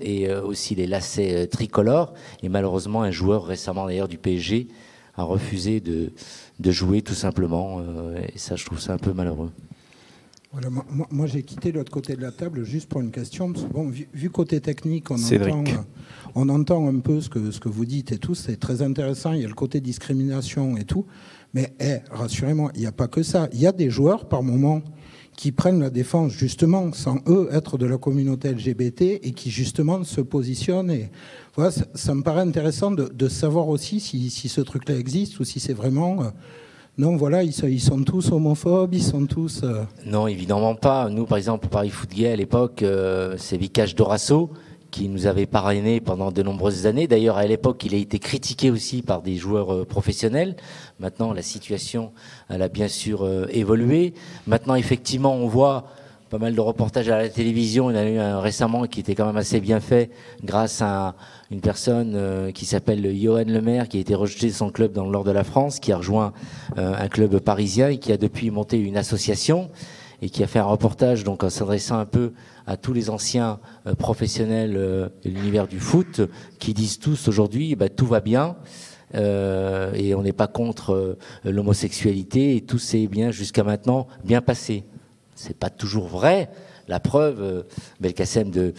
[0.00, 2.12] et aussi les lacets tricolores.
[2.42, 4.68] Et malheureusement, un joueur récemment d'ailleurs du PSG
[5.16, 6.12] a refusé de,
[6.58, 7.80] de jouer tout simplement.
[8.34, 9.50] et ça, je trouve ça un peu malheureux.
[10.54, 10.68] Voilà,
[11.10, 13.52] moi, j'ai quitté l'autre côté de la table juste pour une question.
[13.72, 15.52] bon, vu, vu côté technique, on Cédric.
[15.52, 15.82] entend, euh,
[16.36, 18.36] on entend un peu ce que, ce que vous dites et tout.
[18.36, 19.32] C'est très intéressant.
[19.32, 21.06] Il y a le côté discrimination et tout.
[21.54, 23.48] Mais eh, rassurez-moi, il n'y a pas que ça.
[23.52, 24.80] Il y a des joueurs par moment
[25.36, 30.04] qui prennent la défense justement sans eux être de la communauté LGBT et qui justement
[30.04, 30.92] se positionnent.
[30.92, 31.10] Et
[31.56, 35.40] voilà, ça, ça me paraît intéressant de, de savoir aussi si, si ce truc-là existe
[35.40, 36.30] ou si c'est vraiment euh,
[36.96, 39.62] non, voilà, ils sont, tous homophobes, ils sont tous.
[39.64, 41.08] euh, Non, évidemment pas.
[41.08, 44.50] Nous, par exemple, Paris Foot à l'époque, euh, c'est Vikash Dorasso
[44.92, 47.08] qui nous avait parrainé pendant de nombreuses années.
[47.08, 50.54] D'ailleurs, à l'époque, il a été critiqué aussi par des joueurs euh, professionnels.
[51.00, 52.12] Maintenant, la situation,
[52.48, 54.14] elle a bien sûr évolué.
[54.46, 55.86] Maintenant, effectivement, on voit
[56.34, 57.92] pas mal de reportages à la télévision.
[57.92, 60.10] Il y en a eu un récemment qui était quand même assez bien fait
[60.42, 61.14] grâce à
[61.52, 65.04] une personne euh, qui s'appelle Johan Lemaire, qui a été rejeté de son club dans
[65.04, 66.32] le nord de la France, qui a rejoint
[66.76, 69.70] euh, un club parisien et qui a depuis monté une association
[70.22, 72.32] et qui a fait un reportage donc en s'adressant un peu
[72.66, 76.20] à tous les anciens euh, professionnels de l'univers du foot
[76.58, 78.56] qui disent tous aujourd'hui bah, tout va bien
[79.14, 84.84] euh, et on n'est pas contre l'homosexualité et tout s'est bien jusqu'à maintenant bien passé.
[85.34, 86.50] C'est pas toujours vrai.
[86.86, 87.62] La preuve, euh,
[88.00, 88.74] Belkacem de,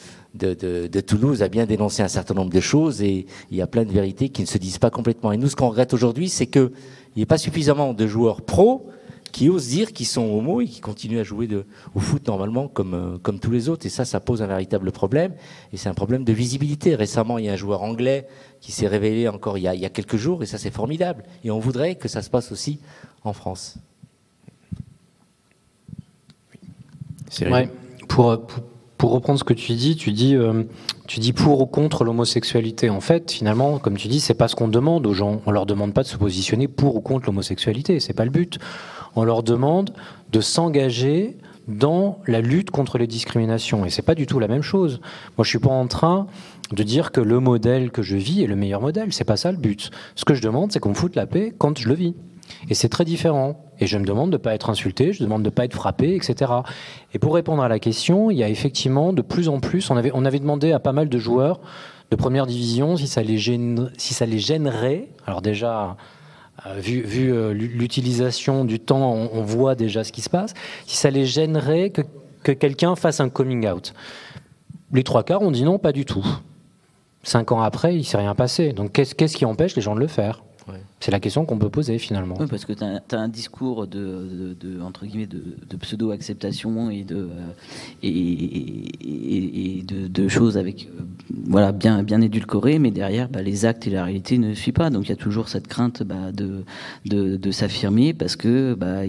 [1.01, 3.91] Toulouse a bien dénoncé un certain nombre de choses et il y a plein de
[3.91, 5.31] vérités qui ne se disent pas complètement.
[5.31, 6.71] Et nous, ce qu'on regrette aujourd'hui, c'est qu'il
[7.15, 8.87] n'y ait pas suffisamment de joueurs pros
[9.31, 11.49] qui osent dire qu'ils sont homo et qui continuent à jouer
[11.93, 13.85] au foot normalement comme, euh, comme tous les autres.
[13.85, 15.33] Et ça, ça pose un véritable problème.
[15.73, 16.95] Et c'est un problème de visibilité.
[16.95, 18.27] Récemment, il y a un joueur anglais
[18.61, 20.71] qui s'est révélé encore il y, a, il y a quelques jours et ça, c'est
[20.71, 21.23] formidable.
[21.43, 22.79] Et on voudrait que ça se passe aussi
[23.25, 23.77] en France.
[28.07, 30.63] Pour, reprendre ce que tu dis, tu dis, euh,
[31.07, 32.89] tu dis pour ou contre l'homosexualité.
[32.89, 35.41] En fait, finalement, comme tu dis, c'est pas ce qu'on demande aux gens.
[35.45, 37.99] On leur demande pas de se positionner pour ou contre l'homosexualité.
[37.99, 38.57] C'est pas le but.
[39.15, 39.93] On leur demande
[40.31, 43.85] de s'engager dans la lutte contre les discriminations.
[43.85, 45.01] Et c'est pas du tout la même chose.
[45.37, 46.27] Moi, je suis pas en train
[46.71, 49.13] de dire que le modèle que je vis est le meilleur modèle.
[49.13, 49.91] C'est pas ça le but.
[50.15, 52.15] Ce que je demande, c'est qu'on me foute la paix quand je le vis.
[52.69, 53.65] Et c'est très différent.
[53.79, 55.73] Et je me demande de ne pas être insulté, je demande de ne pas être
[55.73, 56.51] frappé, etc.
[57.13, 59.97] Et pour répondre à la question, il y a effectivement de plus en plus, on
[59.97, 61.59] avait, demandé à pas mal de joueurs
[62.11, 65.09] de première division si ça les, gênerait.
[65.25, 65.97] Alors déjà,
[66.65, 70.53] euh, vu, euh, l'utilisation du temps, on, voit déjà ce qui se passe.
[70.85, 72.01] Si ça les gênerait que,
[72.43, 73.93] que quelqu'un fasse un coming out.
[74.93, 76.25] Les trois quarts ont dit non, pas du tout.
[77.23, 78.71] Cinq ans après, il ne s'est rien passé.
[78.71, 80.43] Donc qu'est-ce qui empêche les gens de le faire?
[80.67, 80.81] Ouais.
[80.99, 82.35] C'est la question qu'on peut poser finalement.
[82.39, 85.77] Oui, parce que tu as, as, un discours de, de, de entre guillemets, de, de
[85.77, 87.29] pseudo-acceptation et, de,
[88.01, 91.03] et, et, et de, choses avec, euh,
[91.47, 94.89] voilà, bien, bien édulcorées, mais derrière, bah, les actes et la réalité ne suivent pas.
[94.89, 96.63] Donc il y a toujours cette crainte bah, de,
[97.05, 99.01] de, de s'affirmer parce que bah,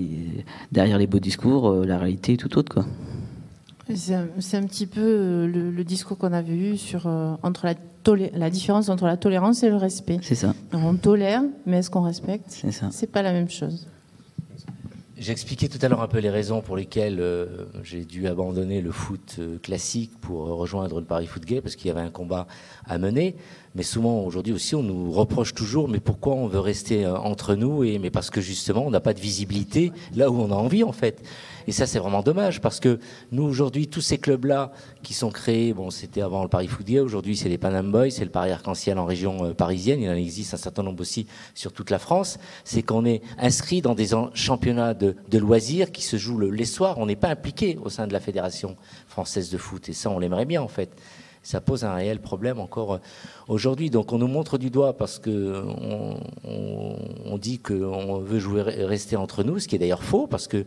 [0.72, 2.72] derrière les beaux discours, euh, la réalité est tout autre.
[2.72, 2.84] Quoi.
[3.94, 7.66] C'est un, un, petit peu euh, le, le discours qu'on avait eu sur, euh, entre
[7.66, 7.74] la,
[8.32, 10.18] la, différence entre la tolérance et le respect.
[10.22, 10.54] C'est ça.
[10.72, 12.46] Alors, on tolère, mais est-ce qu'on respecte?
[12.48, 12.88] C'est ça.
[12.90, 13.86] C'est pas la même chose.
[15.16, 18.82] J'ai expliqué tout à l'heure un peu les raisons pour lesquelles euh, j'ai dû abandonner
[18.82, 22.48] le foot classique pour rejoindre le Paris Foot Gay, parce qu'il y avait un combat
[22.86, 23.36] à mener.
[23.76, 27.54] Mais souvent, aujourd'hui aussi, on nous reproche toujours, mais pourquoi on veut rester euh, entre
[27.54, 30.54] nous et, Mais parce que justement, on n'a pas de visibilité là où on a
[30.54, 31.22] envie, en fait.
[31.66, 33.00] Et ça, c'est vraiment dommage, parce que
[33.32, 34.70] nous, aujourd'hui, tous ces clubs-là
[35.02, 38.10] qui sont créés, bon, c'était avant le Paris Foot Gay, aujourd'hui, c'est les Panam Boys,
[38.10, 41.26] c'est le Paris Arc-en-Ciel en région euh, parisienne, il en existe un certain nombre aussi
[41.54, 46.16] sur toute la France, c'est qu'on est inscrit dans des championnats de, loisirs qui se
[46.16, 48.76] jouent le, les soirs, on n'est pas impliqué au sein de la Fédération
[49.08, 50.90] française de foot, et ça, on l'aimerait bien, en fait
[51.42, 52.98] ça pose un réel problème encore
[53.46, 53.88] aujourd'hui.
[53.88, 55.62] Donc on nous montre du doigt parce que
[56.44, 60.66] on dit qu'on veut jouer rester entre nous, ce qui est d'ailleurs faux parce que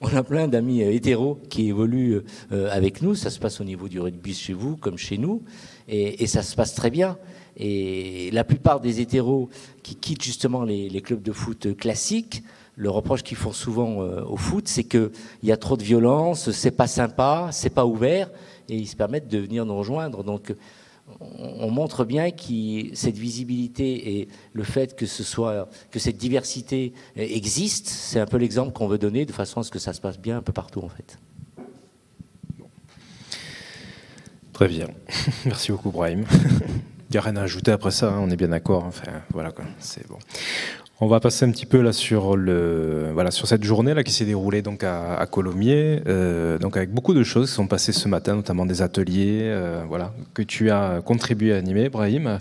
[0.00, 2.22] on a plein d'amis hétéros qui évoluent
[2.52, 3.14] euh, avec nous.
[3.14, 5.42] Ça se passe au niveau du rugby chez vous comme chez nous,
[5.88, 7.18] et, et ça se passe très bien.
[7.56, 9.50] Et la plupart des hétéros
[9.82, 12.42] qui quittent justement les, les clubs de foot classiques,
[12.76, 15.10] le reproche qu'ils font souvent euh, au foot, c'est qu'il
[15.42, 18.30] y a trop de violence, c'est pas sympa, c'est pas ouvert
[18.70, 20.24] et ils se permettent de venir nous rejoindre.
[20.24, 20.54] Donc
[21.20, 26.92] on montre bien que cette visibilité et le fait que ce soit que cette diversité
[27.16, 30.00] existe, c'est un peu l'exemple qu'on veut donner de façon à ce que ça se
[30.00, 31.18] passe bien un peu partout en fait.
[34.52, 34.88] Très bien.
[35.44, 36.24] Merci beaucoup Brahim.
[37.10, 38.84] Il n'y a rien à ajouter après ça, hein, on est bien d'accord.
[38.84, 40.18] Enfin, voilà, c'est bon.
[41.02, 44.12] On va passer un petit peu là sur le voilà sur cette journée là qui
[44.12, 48.06] s'est déroulée donc à, Colomiers, euh, donc avec beaucoup de choses qui sont passées ce
[48.06, 52.38] matin, notamment des ateliers, euh, voilà que tu as contribué à animer, Brahim.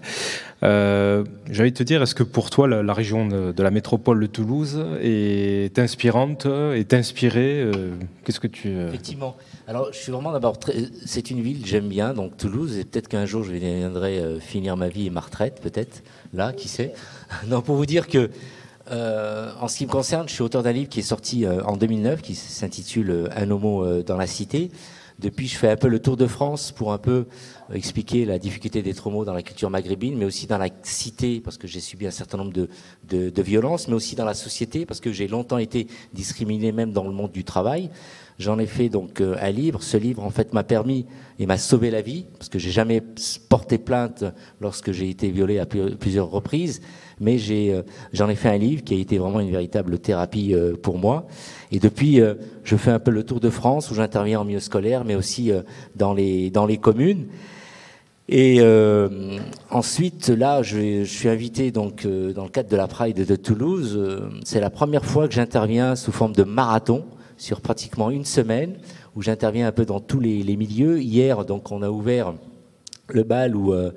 [0.64, 4.26] Euh, de te dire, est-ce que pour toi la, région de, de, la métropole de
[4.26, 7.94] Toulouse est inspirante, est inspirée euh,
[8.26, 9.38] Qu'est-ce que tu effectivement
[9.70, 10.58] alors, je suis vraiment d'abord.
[11.06, 14.40] C'est une ville que j'aime bien, donc Toulouse, et peut-être qu'un jour je viendrai euh,
[14.40, 16.02] finir ma vie et ma retraite, peut-être,
[16.34, 16.92] là, qui sait?
[17.48, 18.32] Non, pour vous dire que,
[18.90, 21.62] euh, en ce qui me concerne, je suis auteur d'un livre qui est sorti euh,
[21.66, 24.72] en 2009, qui s'intitule euh, Un homo dans la cité.
[25.20, 27.28] Depuis, je fais un peu le tour de France pour un peu
[27.72, 31.60] expliquer la difficulté d'être homo dans la culture maghrébine, mais aussi dans la cité, parce
[31.60, 32.70] que j'ai subi un certain nombre de,
[33.30, 37.04] de violences, mais aussi dans la société, parce que j'ai longtemps été discriminé même dans
[37.04, 37.92] le monde du travail.
[38.40, 39.84] J'en ai fait donc euh, un livre.
[39.84, 41.06] Ce livre, en fait, m'a permis
[41.40, 43.04] et m'a sauvé la vie parce que j'ai jamais
[43.50, 44.24] porté plainte
[44.62, 46.80] lorsque j'ai été violé à plusieurs reprises.
[47.20, 47.82] Mais j'ai, euh,
[48.14, 51.28] j'en ai fait un livre qui a été vraiment une véritable thérapie euh, pour moi.
[51.74, 52.22] Et depuis,
[52.64, 55.52] je fais un peu le tour de France où j'interviens en milieu scolaire, mais aussi
[55.96, 57.28] dans les dans les communes.
[58.30, 59.38] Et euh,
[59.70, 64.00] ensuite, là, je, suis invité donc dans le cadre de la Pride de Toulouse.
[64.46, 67.06] C'est la première fois que j'interviens sous forme de marathon
[67.40, 68.78] sur pratiquement une semaine,
[69.16, 71.02] où j'interviens un peu dans tous les, milieux.
[71.02, 72.34] Hier, donc, on a ouvert
[73.08, 73.92] le bal où euh,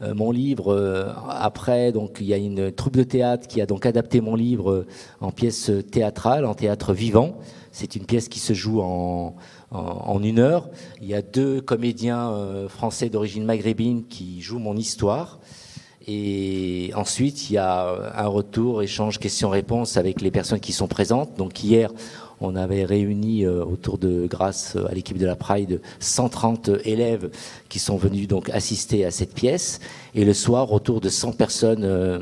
[0.00, 3.66] euh, mon livre, euh, après, donc il y a une troupe de théâtre qui a
[3.66, 4.86] donc adapté mon livre
[5.20, 7.36] en pièce théâtrale, en théâtre vivant.
[7.72, 9.34] C'est une pièce qui se joue en,
[9.72, 10.68] en, une heure.
[11.02, 12.32] Il y a deux comédiens
[12.68, 15.40] français d'origine maghrébine qui jouent mon histoire.
[16.06, 21.36] Et ensuite, il y a un retour, échange, questions-réponses avec les personnes qui sont présentes.
[21.36, 21.90] Donc hier,
[22.40, 27.30] on avait réuni euh, autour de, grâce à l'équipe de la Pride, 130 élèves
[27.68, 29.80] qui sont venus donc assister à cette pièce.
[30.14, 32.18] Et le soir, autour de 100 personnes euh,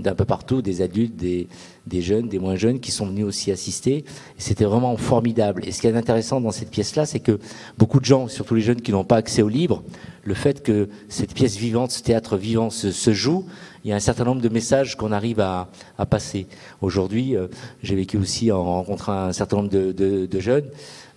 [0.00, 1.48] d'un peu partout, des adultes, des,
[1.88, 4.04] des jeunes, des moins jeunes, qui sont venus aussi assister.
[4.36, 5.62] C'était vraiment formidable.
[5.66, 7.38] Et ce qui est intéressant dans cette pièce-là, c'est que
[7.76, 9.82] beaucoup de gens, surtout les jeunes qui n'ont pas accès au livre,
[10.24, 13.46] le fait que cette pièce vivante, ce théâtre vivant se, joue,
[13.84, 15.68] il y a un certain nombre de messages qu'on arrive à,
[16.10, 16.46] passer.
[16.82, 17.48] Aujourd'hui, euh,
[17.82, 20.66] j'ai vécu aussi en rencontrant un certain nombre de, jeunes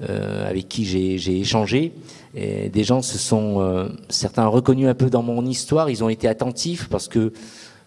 [0.10, 1.94] euh, avec qui j'ai j'ai échangé.
[2.34, 6.10] Et des gens se sont, euh, certains reconnus un peu dans mon histoire, ils ont
[6.10, 7.34] été attentifs parce que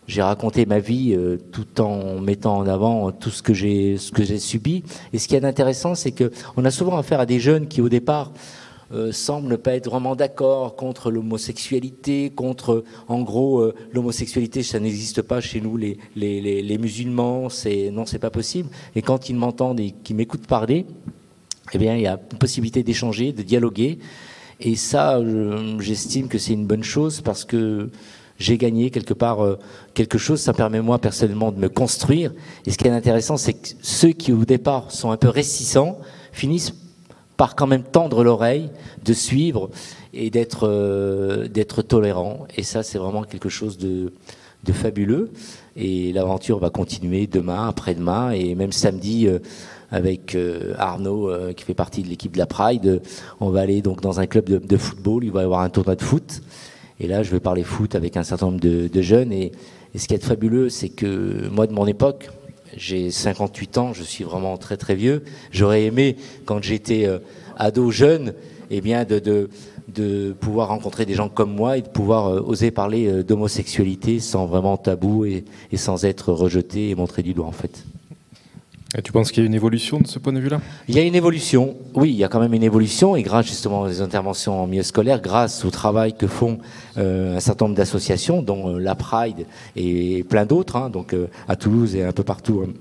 [0.06, 3.96] j'ai raconté ma vie euh, tout en mettant en avant tout ce que j'ai
[4.38, 4.82] subi.
[5.12, 7.80] Et ce qui est intéressant, c'est que on a souvent affaire à des jeunes qui
[7.80, 8.32] au départ
[8.92, 14.78] euh, semblent ne pas être vraiment d'accord contre l'homosexualité, contre en gros euh, l'homosexualité, ça
[14.78, 18.68] n'existe pas chez nous les les, musulmans, c'est non c'est pas possible.
[18.94, 20.84] Et quand ils m'entendent et qu'ils m'écoutent parler,
[21.72, 23.98] eh bien il y a une possibilité d'échanger, de dialoguer.
[24.60, 27.90] Et ça, je- j'estime que c'est une bonne chose parce que
[28.44, 29.58] j'ai gagné quelque part euh,
[29.94, 30.38] quelque chose.
[30.38, 32.32] Ça permet moi personnellement de me construire.
[32.66, 35.98] Et ce qui est intéressant, c'est que ceux qui au départ sont un peu réticents
[36.30, 36.74] finissent
[37.38, 38.68] par quand même tendre l'oreille,
[39.02, 39.70] de suivre
[40.12, 41.48] et d'être euh,
[41.88, 42.46] tolérant.
[42.56, 44.12] Et ça, c'est vraiment quelque chose de,
[44.62, 45.30] de fabuleux.
[45.74, 49.26] Et l'aventure va continuer demain, après-demain et même samedi.
[49.26, 49.38] euh,
[49.90, 53.00] avec euh, Arnaud qui fait partie de l'équipe de la Pride,
[53.38, 55.22] on va aller donc dans un club de football.
[55.22, 56.40] Il va y avoir un tournoi de foot.
[57.00, 59.32] Et là, je vais parler foot avec un certain nombre de, jeunes.
[59.32, 59.52] Et,
[59.96, 62.30] ce qui est fabuleux, c'est que moi, de mon époque,
[62.76, 65.22] j'ai 58 ans, je suis vraiment très très vieux.
[65.52, 67.18] J'aurais aimé, quand j'étais euh,
[67.56, 68.34] ado jeune,
[68.70, 73.06] eh bien de pouvoir rencontrer des gens comme moi et de pouvoir euh, oser parler
[73.06, 77.52] euh, d'homosexualité sans vraiment tabou et, et sans être rejeté et montré du doigt en
[77.52, 77.84] fait.
[78.96, 80.60] Et tu penses qu'il y a une évolution de ce point de vue-là?
[80.86, 83.46] Il y a une évolution, oui, il y a quand même une évolution, et grâce
[83.46, 86.58] justement aux interventions en milieu scolaire, grâce au travail que font
[86.96, 91.26] euh, un certain nombre d'associations, dont euh, la Pride et plein d'autres, hein, donc euh,
[91.48, 92.72] à Toulouse et un peu partout euh,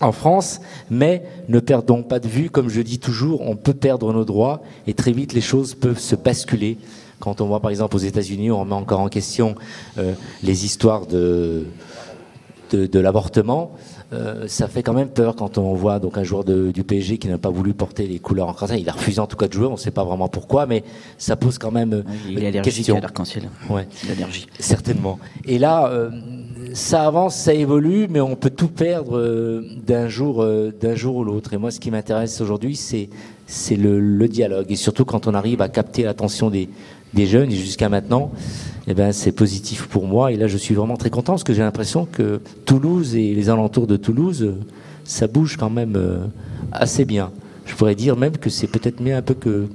[0.00, 4.12] en France, mais ne perdons pas de vue, comme je dis toujours, on peut perdre
[4.12, 6.78] nos droits, et très vite les choses peuvent se basculer.
[7.18, 9.54] Quand on voit par exemple aux États-Unis, on remet encore en question
[10.42, 11.66] les histoires de,
[12.76, 13.72] de, de l'avortement,
[14.12, 17.18] euh, ça fait quand même peur quand on voit donc un joueur de- du PSG
[17.18, 18.74] qui n'a pas voulu porter les couleurs en.
[18.74, 20.82] Il a refusé en tout cas de jouer, on ne sait pas vraiment pourquoi, mais
[21.18, 22.96] ça pose quand même euh, Il est une allergique question.
[22.96, 23.48] à l'arc-en-ciel.
[23.70, 23.86] Ouais.
[24.08, 24.46] L'allergie.
[24.58, 25.18] Certainement.
[25.46, 26.10] Et là, euh,
[26.74, 31.16] ça avance, ça évolue, mais on peut tout perdre euh, d'un jour, euh, d'un jour
[31.16, 31.52] ou l'autre.
[31.54, 33.08] Et moi, ce qui m'intéresse aujourd'hui, c'est
[33.46, 36.70] c'est le, le dialogue, et surtout quand on arrive à capter l'attention des,
[37.14, 37.52] des jeunes.
[37.52, 38.32] Et jusqu'à maintenant,
[38.86, 40.32] eh ben, c'est positif pour moi.
[40.32, 43.48] Et là, je suis vraiment très content parce que j'ai l'impression que Toulouse et les
[43.48, 44.54] alentours de Toulouse,
[45.04, 46.24] ça bouge quand même euh,
[46.72, 47.30] assez bien.
[47.66, 49.68] Je pourrais dire même que c'est peut-être mieux un peu que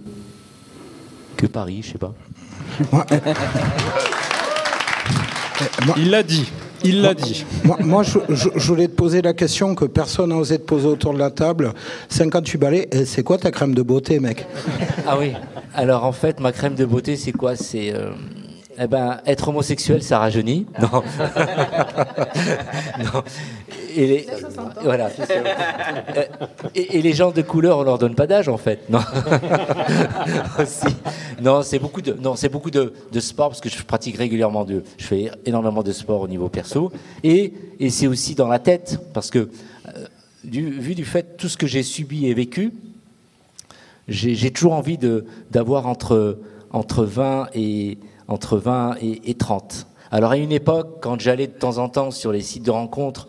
[1.37, 2.13] que Paris, je sais pas.
[5.97, 6.47] Il l'a dit.
[6.83, 7.45] Il l'a dit.
[7.63, 10.63] Moi, moi, je, je- je voulais te poser la question que personne n'a osé te
[10.63, 11.73] poser autour de la table.
[12.09, 14.45] 58 balais, et c'est quoi ta crème de beauté, mec?
[15.07, 15.33] Ah oui.
[15.73, 17.55] Alors en fait, ma crème de beauté, c'est quoi?
[17.55, 18.11] C'est euh,
[18.79, 20.67] eh ben, être homosexuel, ça rajeunit.
[20.79, 20.89] Non.
[22.99, 23.23] non.
[23.95, 24.27] Et les,
[24.83, 25.09] voilà.
[25.19, 26.23] Euh,
[26.75, 28.87] Et, et les gens de couleur, on leur donne pas d'âge en fait.
[28.89, 28.99] Non.
[30.59, 30.95] Aussi.
[31.41, 34.65] Non, c'est beaucoup de, non, c'est beaucoup de, de sport parce que je pratique régulièrement
[34.65, 36.91] de, je fais énormément de sport au niveau perso
[37.23, 40.05] et, et c'est aussi dans la tête parce que euh,
[40.43, 42.73] du, vu du fait tout ce que j'ai subi et vécu,
[44.07, 46.39] j'ai j'ai toujours envie de d'avoir entre
[46.71, 47.97] entre 20 et
[48.27, 49.87] entre 20 et, et 30.
[50.11, 53.27] Alors à une époque, quand j'allais de temps en temps sur les sites de rencontres,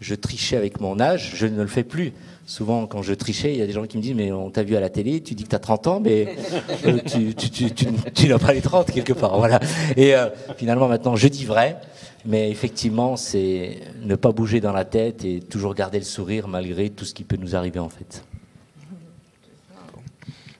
[0.00, 1.32] je trichais avec mon âge.
[1.34, 2.12] Je ne le fais plus.
[2.46, 4.62] Souvent, quand je trichais, il y a des gens qui me disent Mais on t'a
[4.62, 6.36] vu à la télé, tu dis que tu as 30 ans, mais
[6.84, 9.38] euh, tu, tu, tu, tu- tu n'as pas les 30 quelque part.
[9.38, 9.60] Voilà.
[9.96, 11.78] Et euh, finalement, maintenant, je dis vrai.
[12.26, 16.88] Mais effectivement, c'est ne pas bouger dans la tête et toujours garder le sourire malgré
[16.90, 18.24] tout ce qui peut nous arriver en fait.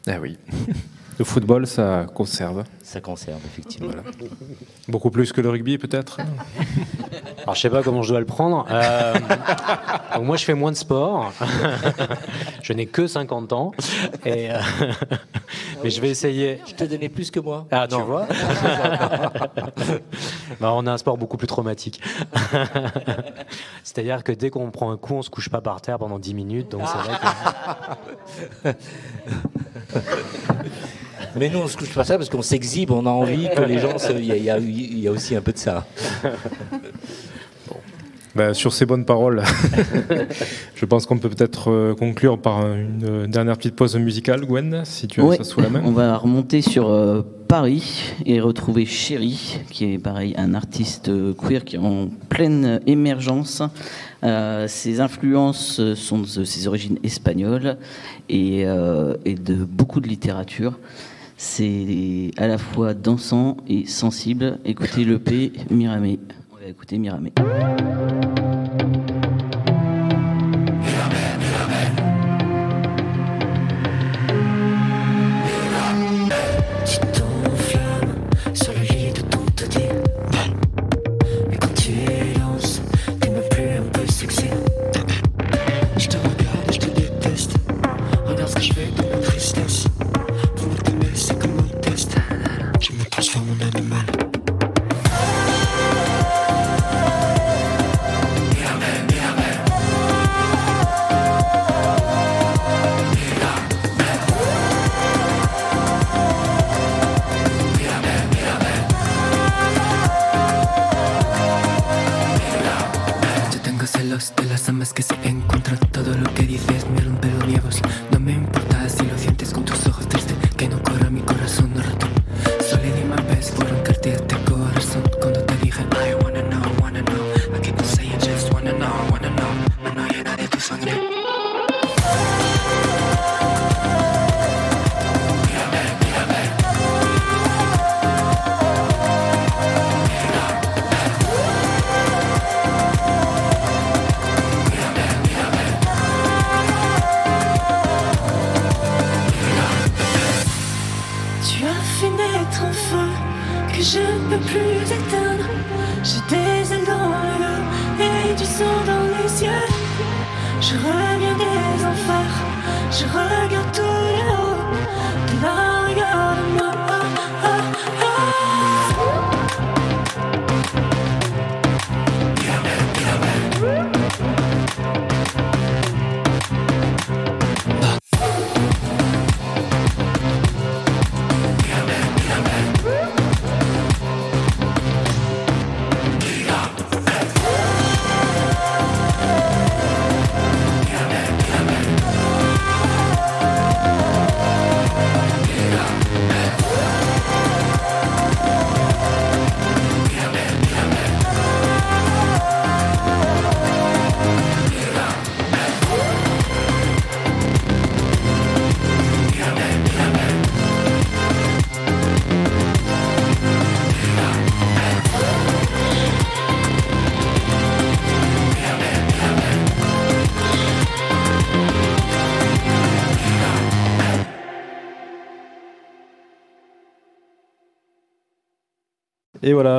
[0.06, 0.36] Ah oui.
[1.18, 2.64] Le football, ça conserve.
[2.82, 3.92] Ça conserve, effectivement.
[4.88, 6.18] Beaucoup plus que le rugby, peut-être?
[7.42, 8.66] Alors, je sais pas comment je dois le prendre.
[8.70, 9.14] Euh,
[10.14, 11.32] donc moi, je fais moins de sport.
[12.62, 13.70] je n'ai que 50 ans.
[14.24, 14.58] Et, euh,
[15.84, 16.60] mais je vais essayer.
[16.66, 17.66] Je te donnais plus que moi.
[17.70, 18.26] Ah, tu vois?
[20.60, 22.00] Bah, on a un sport beaucoup plus traumatique.
[23.82, 26.34] C'est-à-dire que dès qu'on prend un coup, on se couche pas par terre pendant 10
[26.34, 26.70] minutes.
[26.70, 27.18] Donc c'est vrai
[28.64, 28.70] que...
[31.36, 33.78] Mais nous, on se couche pas ça parce qu'on s'exhibe, on a envie que les
[33.78, 33.98] gens.
[33.98, 35.86] se- Il y, a- il y a- il y a aussi un peu de ça.
[38.36, 39.44] Ben, sur ces bonnes paroles,
[40.74, 44.82] je pense qu'on peut peut-être euh, conclure par une euh, dernière petite pause musicale, Gwen,
[44.84, 45.82] si tu as Ouais, ça sous la main.
[45.84, 51.64] On va remonter sur euh, Paris et retrouver Chéri, qui est pareil un artiste queer
[51.64, 53.62] qui est en pleine émergence.
[54.24, 57.76] Euh, ses influences sont de ses origines espagnoles
[58.28, 60.76] et, euh, et de beaucoup de littérature.
[61.36, 64.58] C'est à la fois dansant et sensible.
[64.64, 66.18] Écoutez l'EP Miramé.
[66.52, 67.32] On va écouter Miramé.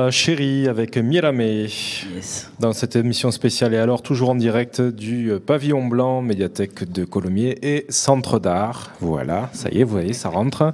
[0.06, 1.62] Voilà, Chéri avec Miramé
[2.14, 2.48] Yes.
[2.60, 3.74] dans cette émission spéciale.
[3.74, 8.92] Et alors, toujours en direct du euh, Pavillon Blanc, médiathèque de Colomiers et Centre d'Art.
[9.00, 10.72] Voilà, ça y est, vous voyez, ça rentre.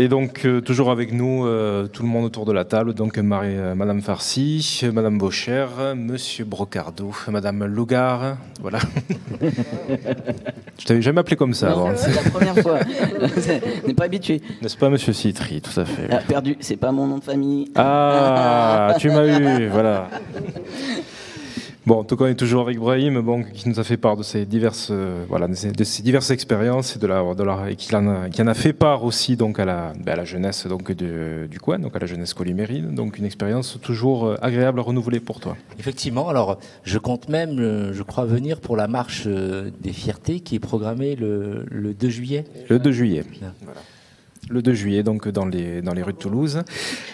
[0.00, 2.94] Et donc, euh, toujours avec nous, euh, tout le monde autour de la table.
[2.94, 8.36] Donc, Marie, euh, Madame Farcy, Madame Baucher, Monsieur Brocardo, Madame Lougar.
[8.60, 8.78] Voilà.
[10.78, 11.90] Je t'avais jamais appelé comme ça avant.
[11.96, 12.78] C'est la première fois.
[13.84, 14.40] On n'est pas habitué.
[14.62, 16.06] N'est-ce pas, Monsieur Citry Tout à fait?
[16.12, 17.68] Ah, perdu, c'est pas mon nom de famille.
[17.74, 20.10] Ah, tu m'as eu, voilà.
[21.88, 24.18] Bon, en tout cas, on est toujours avec Brahim, bon, qui nous a fait part
[24.18, 27.76] de ses diverses, euh, voilà, de ses, diverses expériences et de la, de la, et
[27.76, 30.26] qui en, a, qui en a fait part aussi donc à la, ben, à la
[30.26, 32.94] jeunesse donc de- du coin, donc à la jeunesse colimérine.
[32.94, 35.56] Donc une expérience toujours euh, agréable à renouveler pour toi.
[35.78, 40.56] Effectivement, alors je compte même, euh, je crois, venir pour la marche des fiertés qui
[40.56, 42.44] est programmée le, le 2 juillet.
[42.68, 43.24] Le 2 juillet.
[44.50, 46.62] Le 2 juillet, donc dans les, dans les rues de Toulouse.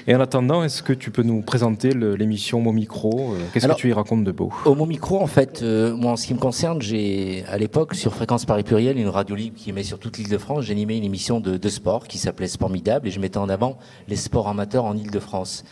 [0.07, 3.75] Et en attendant, est-ce que tu peux nous présenter l'émission Mon Micro Euh, Qu'est-ce que
[3.75, 4.53] tu y racontes de beau?
[4.65, 7.95] Au Mon Micro, en fait, euh, moi, en ce qui me concerne, j'ai, à l'époque,
[7.95, 10.97] sur Fréquence Paris Pluriel, une radio libre qui émet sur toute l'île de France, j'animais
[10.99, 13.79] une émission de, de sport qui s'appelait Sportmidable et je mettais en avant
[14.09, 15.65] les sports amateurs en île de France.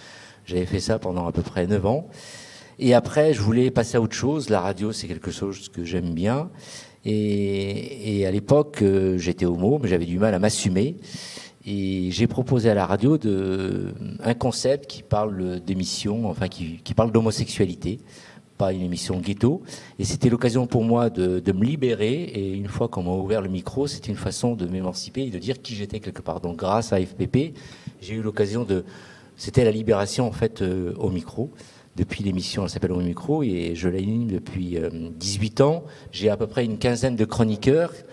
[0.44, 2.08] J'avais fait ça pendant à peu près 9 ans.
[2.78, 4.50] Et après, je voulais passer à autre chose.
[4.50, 6.50] La radio, c'est quelque chose que j'aime bien.
[7.04, 10.96] Et, et à l'époque, euh, j'étais homo, mais j'avais du mal à m'assumer.
[11.64, 17.12] Et j'ai proposé à la radio de, un concept qui parle d'émission, enfin qui, parle
[17.12, 18.00] d'homosexualité,
[18.58, 19.62] pas une émission ghetto.
[19.98, 22.24] Et c'était l'occasion pour moi de, me libérer.
[22.24, 25.38] Et une fois qu'on m'a ouvert le micro, c'était une façon de m'émanciper et de
[25.38, 26.40] dire qui j'étais quelque part.
[26.40, 27.54] Donc grâce à FPP,
[28.00, 28.84] j'ai eu l'occasion de...
[29.36, 31.50] C'était la libération en fait euh, au micro.
[31.94, 35.84] Depuis l'émission, elle s'appelle Au micro et je l'anime depuis euh, 18 ans.
[36.10, 38.11] J'ai à peu près une quinzaine de chroniqueurs euh,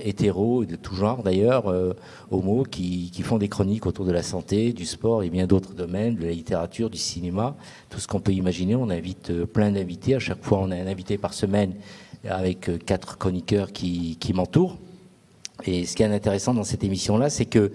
[0.00, 1.94] hétéros, de tout genre d'ailleurs, euh,
[2.30, 5.74] homo, qui, qui font des chroniques autour de la santé, du sport et bien d'autres
[5.74, 7.56] domaines, de la littérature, du cinéma,
[7.90, 8.74] tout ce qu'on peut imaginer.
[8.76, 10.14] On invite euh, plein d'invités.
[10.14, 11.74] À chaque fois, on a un invité par semaine
[12.28, 14.76] avec euh, quatre chroniqueurs qui, qui m'entourent.
[15.64, 17.72] Et ce qui est intéressant dans cette émission-là, c'est que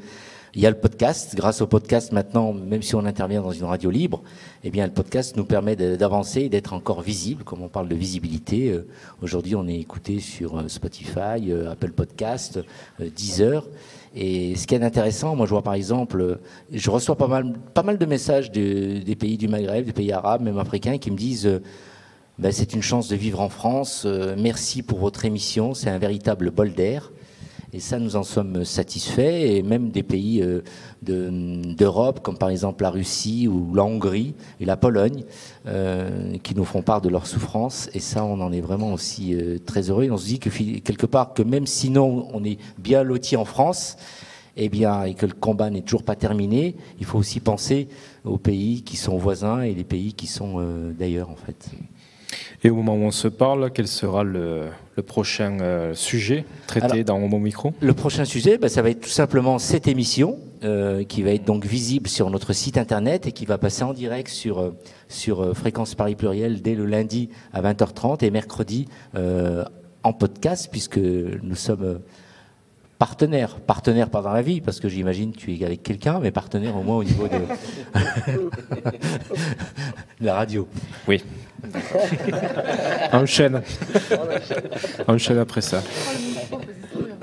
[0.56, 1.36] il y a le podcast.
[1.36, 4.22] Grâce au podcast, maintenant, même si on intervient dans une radio libre,
[4.64, 7.44] eh bien, le podcast nous permet d'avancer et d'être encore visible.
[7.44, 8.88] Comme on parle de visibilité, euh,
[9.22, 12.60] aujourd'hui, on est écouté sur euh, Spotify, euh, Apple Podcast,
[13.00, 13.66] Deezer.
[14.16, 16.38] Et ce qui est intéressant, moi, je vois par exemple,
[16.72, 20.12] je reçois pas mal, pas mal de messages de- des pays du Maghreb, des pays
[20.12, 21.50] arabes, même africains, qui me disent.
[22.40, 24.06] ben, c'est une chance de vivre en France.
[24.38, 25.74] Merci pour votre émission.
[25.74, 27.12] C'est un véritable bol d'air.
[27.76, 29.22] Et ça, nous en sommes satisfaits.
[29.22, 30.62] Et même des pays euh,
[31.02, 35.24] de- d'Europe, comme par exemple la Russie ou la Hongrie et la Pologne,
[35.66, 37.90] euh, qui nous font part de leur souffrance.
[37.96, 40.08] Et ça, on en est vraiment aussi euh, très heureux.
[40.12, 40.50] On se dit que
[40.80, 43.98] quelque part, que même sinon on est bien loti en France,
[44.56, 47.88] eh bien, et que le combat n'est toujours pas terminé, il faut aussi penser
[48.24, 50.64] aux pays qui sont voisins et les pays qui sont
[50.96, 51.72] d'ailleurs, en fait.
[52.64, 56.86] Et au moment où on se parle, quel sera le, le prochain euh, sujet traité
[56.86, 57.74] Alors, dans mon micro?
[57.82, 61.44] Le prochain sujet, bah, ça va être tout simplement cette émission euh, qui va être
[61.44, 64.72] donc visible sur notre site internet et qui va passer en direct sur, euh,
[65.10, 69.66] sur Fréquence Paris Pluriel dès le lundi à 20h30 et mercredi euh,
[70.04, 72.00] en podcast puisque nous sommes
[73.04, 73.58] partenaires.
[73.60, 76.78] Partenaires pas dans la vie parce que j'imagine que tu es avec quelqu'un, mais partenaires
[76.78, 77.36] au moins au niveau de,
[80.22, 80.70] de la radio.
[81.06, 81.22] Oui.
[83.12, 83.62] Enchaîne.
[85.06, 85.84] Enchaîne après ça.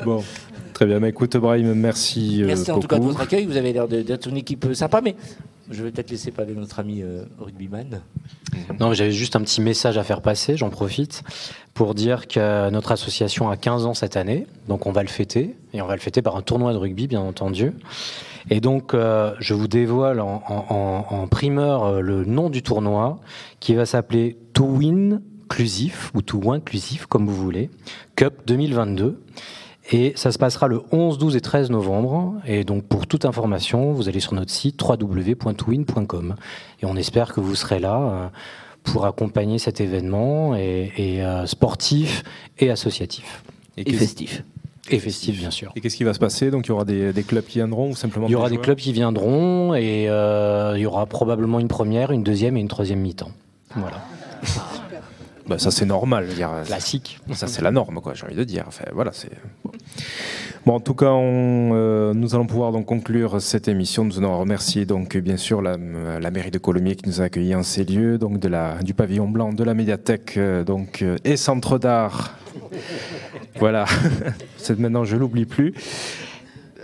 [0.05, 0.23] Bon,
[0.75, 1.01] très bien.
[1.01, 3.47] Mais écoute, Brahim, merci, euh, Merci en tout cas de votre accueil.
[3.47, 5.17] Vous avez l'air d'être une équipe euh, sympa, mais
[5.71, 8.03] je vais peut-être laisser parler notre ami euh, rugbyman.
[8.81, 11.23] Non, j'avais juste un petit message à faire passer, j'en profite,
[11.75, 15.57] pour dire que notre association a 15 ans cette année, donc on va le fêter,
[15.73, 17.73] et on va le fêter par un tournoi de rugby, bien entendu.
[18.49, 23.21] Et donc, euh, je vous dévoile en, primeur euh, le nom du tournoi,
[23.61, 27.71] qui va s'appeler To Win Inclusif, ou To Inclusif, comme vous voulez,
[28.17, 29.21] Cup 2022.
[29.91, 32.35] Et ça se passera le 11, 12 et 13 novembre.
[32.47, 36.37] Et donc, pour toute information, vous allez sur notre site www.twin.com.
[36.81, 38.29] Et on espère que vous serez là euh,
[38.85, 42.23] pour accompagner cet événement et, et, euh, sportif
[42.59, 43.43] et associatif.
[43.77, 44.45] Et festif.
[44.91, 45.73] Et festif, bien sûr.
[45.77, 46.51] Et qu'est-ce qui va se passer?
[46.51, 48.59] Donc il y aura des, des clubs qui viendront ou simplement Il y aura des
[48.59, 52.69] clubs qui viendront et euh, il y aura probablement une première, une deuxième et une
[52.69, 53.31] troisième mi-temps.
[53.77, 54.03] Voilà.
[55.51, 56.29] Bah, ça c'est normal.
[56.29, 56.51] dire.
[56.65, 57.19] Classique.
[57.33, 58.15] Ça c'est la norme, quoi.
[58.15, 58.65] J'ai envie de dire.
[58.69, 59.33] Enfin, voilà, c'est.
[59.65, 59.73] Bon.
[60.67, 64.05] Bon, en tout cas, on, euh, nous allons pouvoir donc conclure cette émission.
[64.05, 67.55] Nous allons remercier donc bien sûr la, la mairie de Colomiers qui nous a accueillis
[67.55, 71.17] en ces lieux, donc de la, du pavillon blanc, de la médiathèque, euh, donc euh,
[71.25, 72.37] et centre d'art.
[73.59, 73.87] voilà.
[74.59, 75.73] C'est maintenant, je l'oublie plus.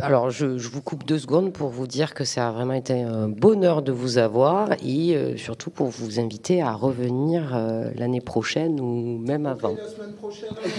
[0.00, 3.02] Alors, je, je vous coupe deux secondes pour vous dire que ça a vraiment été
[3.02, 8.20] un bonheur de vous avoir et euh, surtout pour vous inviter à revenir euh, l'année
[8.20, 9.74] prochaine ou même avant.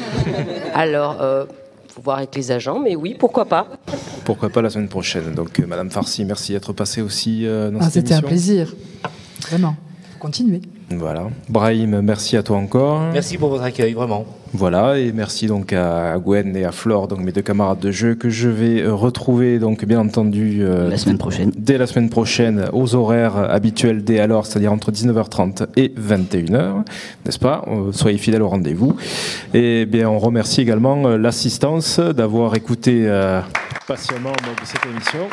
[0.73, 1.45] Alors, euh,
[1.89, 3.67] faut voir avec les agents, mais oui, pourquoi pas.
[4.23, 5.33] Pourquoi pas la semaine prochaine.
[5.33, 8.73] Donc, euh, Madame Farsi, merci d'être passée aussi euh, dans Ah, cette C'était un plaisir.
[9.41, 9.75] Vraiment.
[10.13, 10.61] Faut continuer.
[10.91, 11.27] Voilà.
[11.49, 13.01] Brahim, merci à toi encore.
[13.13, 14.25] Merci pour votre accueil, vraiment.
[14.53, 18.15] Voilà, et merci donc à Gwen et à Flore, donc mes deux camarades de jeu,
[18.15, 21.51] que je vais euh, retrouver, donc bien entendu, euh, La semaine prochaine.
[21.57, 26.83] dès la semaine prochaine, aux horaires habituels dès alors, c'est-à-dire entre 19h30 et 21h,
[27.25, 27.63] n'est-ce pas?
[27.67, 28.95] Euh, Soyez fidèles au rendez-vous.
[29.53, 33.41] Et bien, on remercie également l'assistance d'avoir écouté euh,
[33.87, 35.27] patiemment donc, cette émission.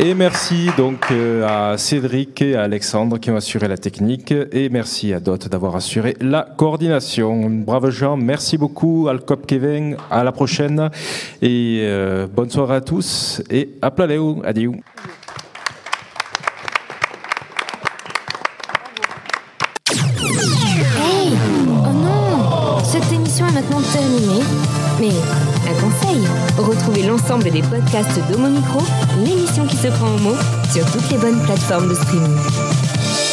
[0.00, 4.32] Et merci donc euh, à Cédric et à Alexandre qui ont assuré la technique.
[4.52, 7.50] Et merci à Dot d'avoir assuré la coordination.
[7.50, 9.08] Brave Jean, merci beaucoup.
[9.08, 10.88] Alcop Kevin, à la prochaine.
[11.42, 13.42] Et euh, bonne soirée à tous.
[13.50, 14.40] Et à Plaléo.
[14.44, 14.70] Adieu.
[19.90, 21.32] Hey
[21.66, 24.44] Oh non Cette émission est maintenant terminée.
[25.00, 25.08] Mais
[25.68, 28.80] un conseil retrouvez l'ensemble des podcasts d'Homo Micro,
[29.24, 30.36] l'émission se prend au mot
[30.72, 33.27] sur toutes les bonnes plateformes de streaming.